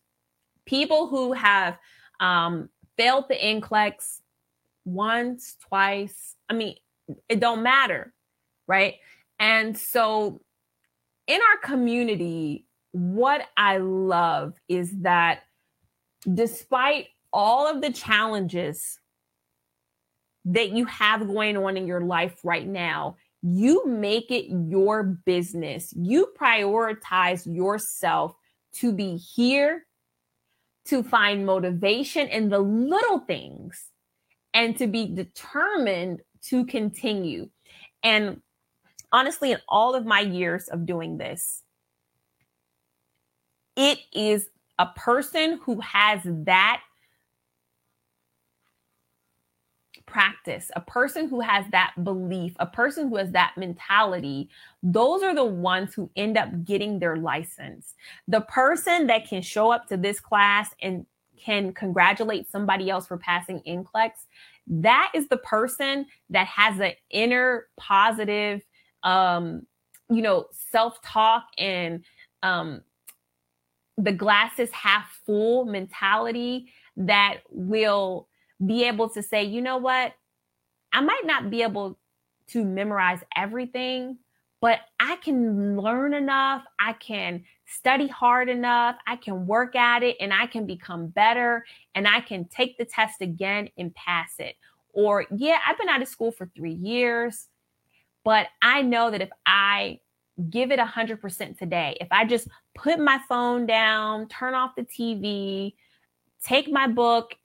people 0.65 1.07
who 1.07 1.33
have 1.33 1.77
um, 2.19 2.69
failed 2.97 3.25
the 3.29 3.35
NCLEX 3.35 4.19
once, 4.85 5.57
twice. 5.67 6.35
I 6.49 6.53
mean, 6.53 6.75
it 7.27 7.39
don't 7.39 7.63
matter, 7.63 8.13
right? 8.67 8.95
And 9.39 9.77
so 9.77 10.41
in 11.27 11.39
our 11.41 11.67
community, 11.67 12.65
what 12.91 13.47
I 13.57 13.77
love 13.77 14.53
is 14.67 14.91
that 15.01 15.41
despite 16.31 17.07
all 17.33 17.67
of 17.67 17.81
the 17.81 17.91
challenges 17.91 18.99
that 20.45 20.71
you 20.71 20.85
have 20.85 21.27
going 21.27 21.55
on 21.57 21.77
in 21.77 21.87
your 21.87 22.01
life 22.01 22.39
right 22.43 22.67
now, 22.67 23.15
you 23.41 23.85
make 23.87 24.29
it 24.29 24.45
your 24.49 25.03
business. 25.03 25.93
You 25.95 26.31
prioritize 26.39 27.45
yourself 27.45 28.35
to 28.75 28.93
be 28.93 29.17
here, 29.17 29.85
to 30.85 31.03
find 31.03 31.45
motivation 31.45 32.27
in 32.27 32.49
the 32.49 32.59
little 32.59 33.19
things, 33.19 33.89
and 34.53 34.77
to 34.77 34.87
be 34.87 35.07
determined 35.07 36.21
to 36.43 36.65
continue. 36.65 37.49
And 38.03 38.41
honestly, 39.11 39.51
in 39.51 39.59
all 39.67 39.95
of 39.95 40.05
my 40.05 40.19
years 40.21 40.67
of 40.67 40.85
doing 40.85 41.17
this, 41.17 41.63
it 43.75 43.99
is 44.13 44.47
a 44.77 44.87
person 44.95 45.59
who 45.63 45.79
has 45.81 46.21
that 46.23 46.81
practice, 50.05 50.71
a 50.75 50.81
person 50.81 51.27
who 51.27 51.41
has 51.41 51.65
that 51.71 51.93
belief, 52.03 52.55
a 52.59 52.65
person 52.65 53.09
who 53.09 53.17
has 53.17 53.31
that 53.31 53.53
mentality, 53.57 54.49
those 54.83 55.23
are 55.23 55.35
the 55.35 55.45
ones 55.45 55.93
who 55.93 56.09
end 56.15 56.37
up 56.37 56.65
getting 56.65 56.99
their 56.99 57.17
license. 57.17 57.95
The 58.27 58.41
person 58.41 59.07
that 59.07 59.27
can 59.27 59.41
show 59.41 59.71
up 59.71 59.87
to 59.87 59.97
this 59.97 60.19
class 60.19 60.69
and 60.81 61.05
can 61.39 61.73
congratulate 61.73 62.49
somebody 62.51 62.89
else 62.89 63.07
for 63.07 63.17
passing 63.17 63.61
NCLEX, 63.67 64.11
that 64.67 65.11
is 65.13 65.27
the 65.27 65.37
person 65.37 66.05
that 66.29 66.47
has 66.47 66.79
an 66.79 66.93
inner 67.09 67.67
positive, 67.77 68.61
um, 69.03 69.65
you 70.09 70.21
know, 70.21 70.45
self 70.71 71.01
talk 71.01 71.45
and 71.57 72.03
um, 72.43 72.81
the 73.97 74.11
glasses 74.11 74.69
half 74.71 75.19
full 75.25 75.65
mentality 75.65 76.71
that 76.97 77.37
will 77.49 78.27
be 78.65 78.85
able 78.85 79.09
to 79.09 79.23
say, 79.23 79.43
you 79.43 79.61
know 79.61 79.77
what? 79.77 80.13
I 80.93 81.01
might 81.01 81.25
not 81.25 81.49
be 81.49 81.61
able 81.61 81.97
to 82.49 82.65
memorize 82.65 83.19
everything, 83.35 84.17
but 84.59 84.79
I 84.99 85.15
can 85.17 85.79
learn 85.79 86.13
enough. 86.13 86.63
I 86.79 86.93
can 86.93 87.43
study 87.65 88.07
hard 88.07 88.49
enough. 88.49 88.97
I 89.07 89.15
can 89.15 89.47
work 89.47 89.75
at 89.75 90.03
it 90.03 90.17
and 90.19 90.33
I 90.33 90.45
can 90.45 90.65
become 90.65 91.07
better 91.07 91.65
and 91.95 92.07
I 92.07 92.21
can 92.21 92.45
take 92.45 92.77
the 92.77 92.85
test 92.85 93.21
again 93.21 93.69
and 93.77 93.93
pass 93.95 94.33
it. 94.39 94.55
Or, 94.93 95.25
yeah, 95.35 95.59
I've 95.65 95.77
been 95.77 95.89
out 95.89 96.01
of 96.01 96.07
school 96.09 96.31
for 96.31 96.49
three 96.53 96.73
years, 96.73 97.47
but 98.23 98.47
I 98.61 98.81
know 98.81 99.09
that 99.09 99.21
if 99.21 99.29
I 99.45 99.99
give 100.49 100.71
it 100.71 100.79
100% 100.79 101.57
today, 101.57 101.97
if 102.01 102.07
I 102.11 102.25
just 102.25 102.47
put 102.75 102.99
my 102.99 103.19
phone 103.29 103.65
down, 103.65 104.27
turn 104.27 104.53
off 104.53 104.75
the 104.75 104.83
TV, 104.83 105.73
take 106.43 106.69
my 106.69 106.87
book 106.87 107.35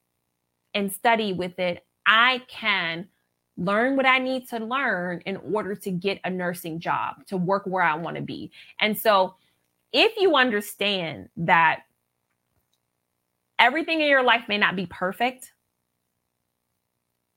and 0.77 0.93
study 0.93 1.33
with 1.33 1.59
it, 1.59 1.85
I 2.05 2.43
can 2.49 3.09
learn 3.57 3.97
what 3.97 4.05
I 4.05 4.19
need 4.19 4.47
to 4.51 4.59
learn 4.59 5.23
in 5.25 5.39
order 5.39 5.75
to 5.75 5.91
get 5.91 6.21
a 6.23 6.31
nursing 6.31 6.79
job, 6.79 7.27
to 7.29 7.39
work 7.39 7.65
where 7.65 7.83
I 7.83 7.95
want 7.95 8.17
to 8.17 8.23
be. 8.23 8.53
And 8.79 8.97
so, 8.97 9.35
if 9.93 10.13
you 10.19 10.37
understand 10.37 11.31
that 11.39 11.81
everything 13.59 14.03
in 14.03 14.09
your 14.09 14.23
life 14.23 14.43
may 14.49 14.59
not 14.59 14.77
be 14.77 14.85
perfect, 14.85 15.53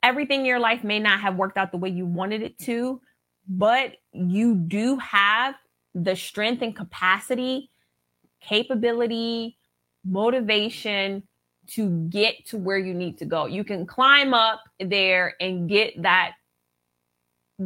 everything 0.04 0.42
in 0.42 0.46
your 0.46 0.60
life 0.60 0.84
may 0.84 1.00
not 1.00 1.22
have 1.22 1.38
worked 1.38 1.58
out 1.58 1.72
the 1.72 1.78
way 1.78 1.90
you 1.90 2.06
wanted 2.06 2.42
it 2.42 2.60
to, 2.60 3.00
but 3.48 3.94
you 4.12 4.56
do 4.56 4.98
have 4.98 5.56
the 5.96 6.16
strength 6.16 6.62
and 6.62 6.76
capacity, 6.76 7.70
capability, 8.42 9.58
motivation 10.04 11.24
to 11.70 11.90
get 12.10 12.46
to 12.48 12.58
where 12.58 12.78
you 12.78 12.94
need 12.94 13.18
to 13.20 13.26
go. 13.26 13.46
You 13.46 13.64
can 13.64 13.86
climb 13.86 14.34
up 14.34 14.62
there 14.80 15.36
and 15.40 15.70
get 15.70 16.02
that 16.02 16.34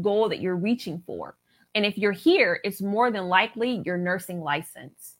goal 0.02 0.30
that 0.30 0.40
you're 0.40 0.56
reaching 0.56 1.02
for. 1.06 1.36
And 1.76 1.86
if 1.86 1.98
you're 1.98 2.12
here, 2.12 2.60
it's 2.64 2.82
more 2.82 3.12
than 3.12 3.28
likely 3.28 3.82
your 3.86 3.98
nursing 3.98 4.42
license. 4.42 5.16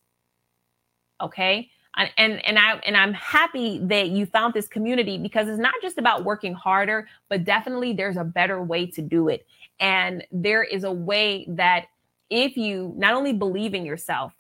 Okay? 1.22 1.70
And, 1.96 2.10
and 2.18 2.46
and 2.46 2.58
I 2.58 2.74
and 2.86 2.98
I'm 2.98 3.14
happy 3.14 3.80
that 3.84 4.10
you 4.10 4.26
found 4.26 4.54
this 4.56 4.68
community 4.68 5.20
because 5.20 5.48
it's 5.48 5.60
not 5.60 5.76
just 5.82 6.00
about 6.00 6.24
working 6.24 6.54
harder, 6.54 7.08
but 7.30 7.44
definitely 7.44 7.94
there's 7.94 8.18
a 8.18 8.24
better 8.24 8.64
way 8.64 8.88
to 8.88 9.02
do 9.02 9.30
it. 9.30 9.46
And 9.80 10.26
there 10.32 10.64
is 10.64 10.84
a 10.84 10.92
way 10.92 11.46
that 11.50 11.86
if 12.32 12.58
you 12.58 12.94
not 12.98 13.14
only 13.14 13.34
believe 13.34 13.76
in 13.76 13.86
yourself, 13.86 14.34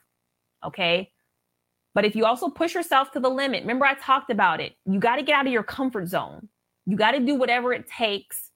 okay, 0.66 1.12
but 1.94 2.06
if 2.06 2.16
you 2.16 2.26
also 2.26 2.50
push 2.50 2.74
yourself 2.74 3.12
to 3.12 3.20
the 3.20 3.30
limit, 3.30 3.62
remember 3.62 3.86
I 3.86 3.94
talked 3.96 4.32
about 4.32 4.60
it. 4.60 4.76
You 4.86 5.00
got 5.00 5.18
to 5.18 5.24
get 5.24 5.36
out 5.36 5.46
of 5.46 5.54
your 5.54 5.64
comfort 5.64 6.08
zone. 6.08 6.48
You 6.86 6.98
got 6.98 7.12
to 7.12 7.20
do 7.20 7.36
whatever 7.36 7.72
it 7.72 7.88
takes 7.88 8.50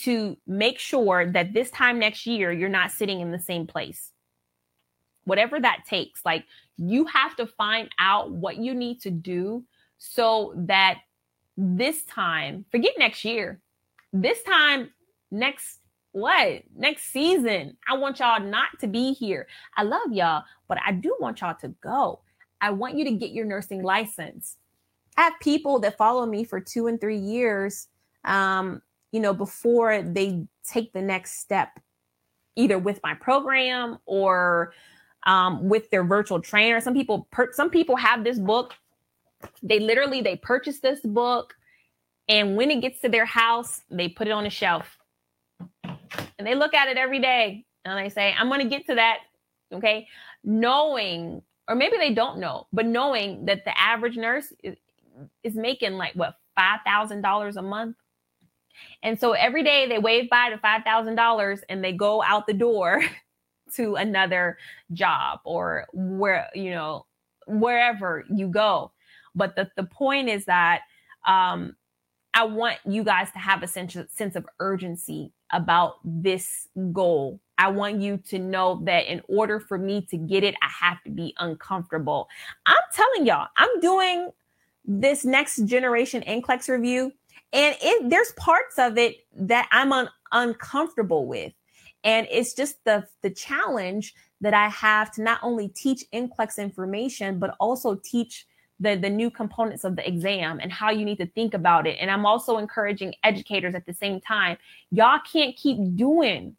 to 0.00 0.36
make 0.46 0.78
sure 0.78 1.30
that 1.32 1.52
this 1.52 1.70
time 1.70 1.98
next 1.98 2.26
year, 2.26 2.52
you're 2.52 2.68
not 2.68 2.90
sitting 2.90 3.20
in 3.20 3.30
the 3.30 3.38
same 3.38 3.66
place. 3.66 4.12
Whatever 5.24 5.60
that 5.60 5.84
takes, 5.88 6.24
like 6.24 6.44
you 6.76 7.04
have 7.06 7.36
to 7.36 7.46
find 7.46 7.88
out 7.98 8.30
what 8.30 8.56
you 8.56 8.74
need 8.74 9.00
to 9.02 9.10
do 9.10 9.64
so 9.98 10.52
that 10.56 10.98
this 11.56 12.04
time, 12.04 12.64
forget 12.70 12.92
next 12.98 13.24
year, 13.24 13.60
this 14.12 14.42
time, 14.42 14.90
next 15.30 15.78
what 16.12 16.62
next 16.76 17.04
season 17.04 17.74
i 17.88 17.96
want 17.96 18.18
y'all 18.18 18.38
not 18.38 18.68
to 18.78 18.86
be 18.86 19.14
here 19.14 19.46
i 19.78 19.82
love 19.82 20.12
y'all 20.12 20.44
but 20.68 20.76
i 20.86 20.92
do 20.92 21.16
want 21.18 21.40
y'all 21.40 21.54
to 21.54 21.68
go 21.82 22.20
I 22.62 22.70
want 22.70 22.96
you 22.96 23.04
to 23.04 23.10
get 23.10 23.32
your 23.32 23.44
nursing 23.44 23.82
license. 23.82 24.56
I 25.16 25.22
have 25.22 25.34
people 25.40 25.80
that 25.80 25.98
follow 25.98 26.24
me 26.24 26.44
for 26.44 26.60
two 26.60 26.86
and 26.86 26.98
three 27.00 27.18
years, 27.18 27.88
um, 28.24 28.80
you 29.10 29.20
know, 29.20 29.34
before 29.34 30.00
they 30.00 30.46
take 30.66 30.92
the 30.92 31.02
next 31.02 31.40
step, 31.40 31.78
either 32.56 32.78
with 32.78 33.00
my 33.02 33.14
program 33.14 33.98
or 34.06 34.72
um, 35.24 35.68
with 35.68 35.90
their 35.90 36.04
virtual 36.04 36.40
trainer. 36.40 36.80
Some 36.80 36.94
people, 36.94 37.28
per- 37.30 37.52
some 37.52 37.68
people 37.68 37.96
have 37.96 38.24
this 38.24 38.38
book. 38.38 38.74
They 39.62 39.80
literally 39.80 40.22
they 40.22 40.36
purchase 40.36 40.78
this 40.78 41.00
book, 41.00 41.54
and 42.28 42.56
when 42.56 42.70
it 42.70 42.80
gets 42.80 43.00
to 43.00 43.08
their 43.08 43.26
house, 43.26 43.82
they 43.90 44.08
put 44.08 44.28
it 44.28 44.30
on 44.30 44.46
a 44.46 44.50
shelf. 44.50 44.96
and 45.84 46.46
they 46.46 46.54
look 46.54 46.74
at 46.74 46.88
it 46.88 46.96
every 46.96 47.18
day 47.18 47.64
and 47.84 47.98
they 47.98 48.08
say, 48.08 48.34
I'm 48.38 48.48
going 48.48 48.60
to 48.60 48.68
get 48.68 48.86
to 48.86 48.94
that. 48.94 49.18
Okay. 49.72 50.06
Knowing, 50.44 51.42
or 51.68 51.74
maybe 51.74 51.96
they 51.96 52.12
don't 52.12 52.38
know, 52.38 52.66
but 52.72 52.86
knowing 52.86 53.44
that 53.46 53.64
the 53.64 53.78
average 53.78 54.16
nurse 54.16 54.52
is, 54.62 54.76
is 55.42 55.54
making 55.54 55.92
like 55.92 56.14
what, 56.14 56.36
$5,000 56.58 57.56
a 57.56 57.62
month. 57.62 57.96
And 59.02 59.18
so 59.18 59.32
every 59.32 59.62
day 59.62 59.88
they 59.88 59.98
wave 59.98 60.30
by 60.30 60.50
to 60.50 60.58
$5,000 60.58 61.60
and 61.68 61.84
they 61.84 61.92
go 61.92 62.22
out 62.22 62.46
the 62.46 62.52
door 62.52 63.02
to 63.74 63.94
another 63.96 64.58
job 64.92 65.40
or 65.44 65.86
where, 65.92 66.48
you 66.54 66.70
know, 66.70 67.06
wherever 67.46 68.24
you 68.32 68.48
go. 68.48 68.92
But 69.34 69.56
the, 69.56 69.70
the 69.76 69.84
point 69.84 70.28
is 70.28 70.44
that 70.44 70.82
um, 71.26 71.76
I 72.34 72.44
want 72.44 72.78
you 72.84 73.04
guys 73.04 73.30
to 73.32 73.38
have 73.38 73.62
a 73.62 73.66
sense, 73.66 73.96
sense 74.10 74.36
of 74.36 74.46
urgency 74.58 75.32
about 75.52 75.96
this 76.04 76.68
goal. 76.92 77.40
I 77.62 77.68
want 77.68 78.00
you 78.00 78.16
to 78.30 78.40
know 78.40 78.80
that 78.86 79.06
in 79.06 79.22
order 79.28 79.60
for 79.60 79.78
me 79.78 80.04
to 80.10 80.16
get 80.16 80.42
it, 80.42 80.56
I 80.62 80.68
have 80.84 81.00
to 81.04 81.10
be 81.10 81.32
uncomfortable. 81.38 82.28
I'm 82.66 82.82
telling 82.92 83.24
y'all, 83.24 83.46
I'm 83.56 83.78
doing 83.78 84.30
this 84.84 85.24
next 85.24 85.64
generation 85.66 86.24
NCLEX 86.26 86.68
review, 86.68 87.12
and 87.52 87.76
it, 87.80 88.10
there's 88.10 88.32
parts 88.32 88.80
of 88.80 88.98
it 88.98 89.18
that 89.36 89.68
I'm 89.70 89.92
un, 89.92 90.08
uncomfortable 90.32 91.28
with. 91.28 91.52
And 92.02 92.26
it's 92.32 92.52
just 92.52 92.82
the, 92.84 93.06
the 93.22 93.30
challenge 93.30 94.12
that 94.40 94.54
I 94.54 94.66
have 94.66 95.12
to 95.12 95.22
not 95.22 95.38
only 95.44 95.68
teach 95.68 96.02
NCLEX 96.12 96.58
information, 96.58 97.38
but 97.38 97.54
also 97.60 97.94
teach 98.02 98.44
the, 98.80 98.96
the 98.96 99.08
new 99.08 99.30
components 99.30 99.84
of 99.84 99.94
the 99.94 100.04
exam 100.04 100.58
and 100.60 100.72
how 100.72 100.90
you 100.90 101.04
need 101.04 101.18
to 101.18 101.26
think 101.26 101.54
about 101.54 101.86
it. 101.86 101.96
And 102.00 102.10
I'm 102.10 102.26
also 102.26 102.58
encouraging 102.58 103.14
educators 103.22 103.76
at 103.76 103.86
the 103.86 103.94
same 103.94 104.20
time. 104.20 104.56
Y'all 104.90 105.20
can't 105.32 105.54
keep 105.54 105.78
doing 105.94 106.56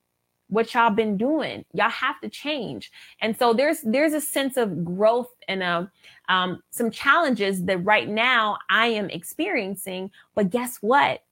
what 0.53 0.73
y'all 0.73 0.91
been 0.91 1.17
doing. 1.17 1.65
Y'all 1.73 1.89
have 1.89 2.21
to 2.21 2.29
change. 2.29 2.91
And 3.21 3.35
so 3.37 3.53
there's 3.53 3.81
there's 3.81 4.13
a 4.13 4.21
sense 4.21 4.55
of 4.55 4.85
growth 4.85 5.31
and 5.47 5.63
a, 5.63 5.91
um, 6.29 6.61
some 6.69 6.91
challenges 6.91 7.63
that 7.63 7.83
right 7.83 8.07
now 8.07 8.59
I 8.69 8.87
am 8.87 9.09
experiencing. 9.09 10.11
But 10.35 10.51
guess 10.51 10.77
what? 10.77 11.23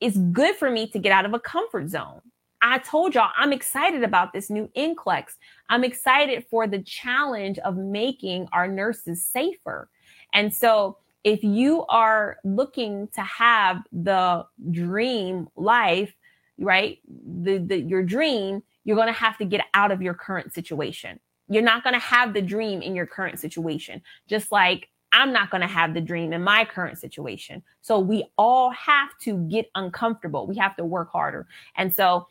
It's 0.00 0.16
good 0.16 0.56
for 0.56 0.70
me 0.70 0.88
to 0.88 0.98
get 0.98 1.12
out 1.12 1.26
of 1.26 1.34
a 1.34 1.38
comfort 1.38 1.88
zone. 1.88 2.22
I 2.62 2.78
told 2.78 3.14
y'all 3.14 3.30
I'm 3.36 3.52
excited 3.52 4.02
about 4.02 4.32
this 4.32 4.48
new 4.48 4.70
NCLEX. 4.74 5.34
I'm 5.68 5.84
excited 5.84 6.46
for 6.50 6.66
the 6.66 6.82
challenge 6.82 7.58
of 7.58 7.76
making 7.76 8.48
our 8.52 8.66
nurses 8.66 9.22
safer. 9.22 9.90
And 10.32 10.54
so 10.54 10.96
if 11.22 11.44
you 11.44 11.84
are 11.88 12.38
looking 12.44 13.08
to 13.08 13.20
have 13.20 13.82
the 13.92 14.46
dream 14.70 15.48
life, 15.54 16.14
right? 16.58 16.98
The, 17.08 17.58
the 17.58 17.80
your 17.80 18.02
dream, 18.02 18.62
you're 18.84 18.96
going 18.96 19.08
to 19.08 19.12
have 19.12 19.38
to 19.38 19.44
get 19.44 19.64
out 19.74 19.90
of 19.90 20.02
your 20.02 20.14
current 20.14 20.52
situation. 20.52 21.20
You're 21.48 21.62
not 21.62 21.82
going 21.82 21.94
to 21.94 22.00
have 22.00 22.32
the 22.32 22.42
dream 22.42 22.80
in 22.82 22.94
your 22.94 23.06
current 23.06 23.40
situation. 23.40 24.02
Just 24.28 24.52
like 24.52 24.88
I'm 25.12 25.32
not 25.32 25.50
going 25.50 25.62
to 25.62 25.66
have 25.66 25.94
the 25.94 26.00
dream 26.00 26.32
in 26.32 26.42
my 26.42 26.64
current 26.64 26.98
situation. 26.98 27.62
So 27.80 27.98
we 27.98 28.24
all 28.38 28.70
have 28.70 29.10
to 29.22 29.38
get 29.48 29.66
uncomfortable. 29.74 30.46
We 30.46 30.56
have 30.56 30.76
to 30.76 30.84
work 30.84 31.10
harder. 31.10 31.46
And 31.76 31.94
so 31.94 32.28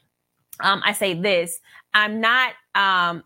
um, 0.62 0.82
I 0.86 0.94
say 0.94 1.14
this 1.14 1.60
I'm 1.94 2.22
not, 2.22 2.54
um, 2.76 3.24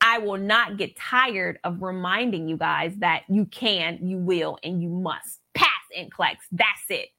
I 0.00 0.18
will 0.18 0.38
not 0.38 0.78
get 0.78 0.96
tired 0.96 1.58
of 1.62 1.82
reminding 1.82 2.48
you 2.48 2.56
guys 2.56 2.96
that 2.98 3.24
you 3.28 3.44
can, 3.46 3.98
you 4.02 4.16
will, 4.16 4.58
and 4.64 4.82
you 4.82 4.88
must 4.88 5.40
pass 5.54 5.68
NCLEX. 5.96 6.36
That's 6.52 6.84
it. 6.88 7.10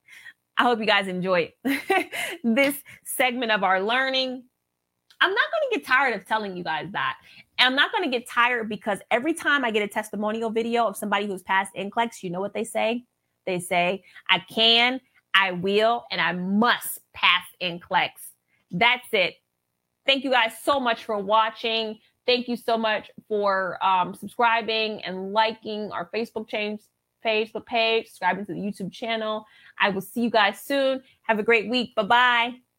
I 0.57 0.63
hope 0.63 0.79
you 0.79 0.85
guys 0.85 1.07
enjoy 1.07 1.53
this 2.43 2.75
segment 3.05 3.51
of 3.51 3.63
our 3.63 3.81
learning. 3.81 4.43
I'm 5.21 5.29
not 5.29 5.45
going 5.51 5.71
to 5.71 5.77
get 5.77 5.87
tired 5.87 6.15
of 6.15 6.25
telling 6.25 6.57
you 6.57 6.63
guys 6.63 6.87
that. 6.91 7.17
And 7.59 7.67
I'm 7.67 7.75
not 7.75 7.91
going 7.91 8.03
to 8.03 8.09
get 8.09 8.27
tired 8.27 8.67
because 8.67 8.99
every 9.11 9.33
time 9.33 9.63
I 9.63 9.71
get 9.71 9.83
a 9.83 9.87
testimonial 9.87 10.49
video 10.49 10.87
of 10.87 10.97
somebody 10.97 11.27
who's 11.27 11.43
passed 11.43 11.73
NCLEX, 11.75 12.23
you 12.23 12.31
know 12.31 12.41
what 12.41 12.53
they 12.53 12.63
say? 12.63 13.05
They 13.45 13.59
say, 13.59 14.03
I 14.29 14.39
can, 14.39 14.99
I 15.33 15.51
will, 15.51 16.05
and 16.11 16.19
I 16.19 16.33
must 16.33 16.99
pass 17.13 17.43
NCLEX. 17.61 18.09
That's 18.71 19.07
it. 19.13 19.35
Thank 20.05 20.23
you 20.23 20.31
guys 20.31 20.53
so 20.63 20.79
much 20.79 21.05
for 21.05 21.17
watching. 21.19 21.99
Thank 22.25 22.47
you 22.47 22.55
so 22.55 22.77
much 22.77 23.11
for 23.27 23.83
um, 23.85 24.13
subscribing 24.15 25.03
and 25.03 25.33
liking 25.33 25.91
our 25.91 26.09
Facebook 26.13 26.47
page, 26.47 26.79
Facebook 27.25 27.65
page, 27.65 28.07
subscribing 28.07 28.45
to 28.45 28.53
the 28.53 28.59
YouTube 28.59 28.91
channel. 28.91 29.45
I 29.79 29.89
will 29.89 30.01
see 30.01 30.21
you 30.21 30.29
guys 30.29 30.59
soon. 30.59 31.03
Have 31.23 31.39
a 31.39 31.43
great 31.43 31.69
week. 31.69 31.93
Bye 31.95 32.03
bye. 32.03 32.70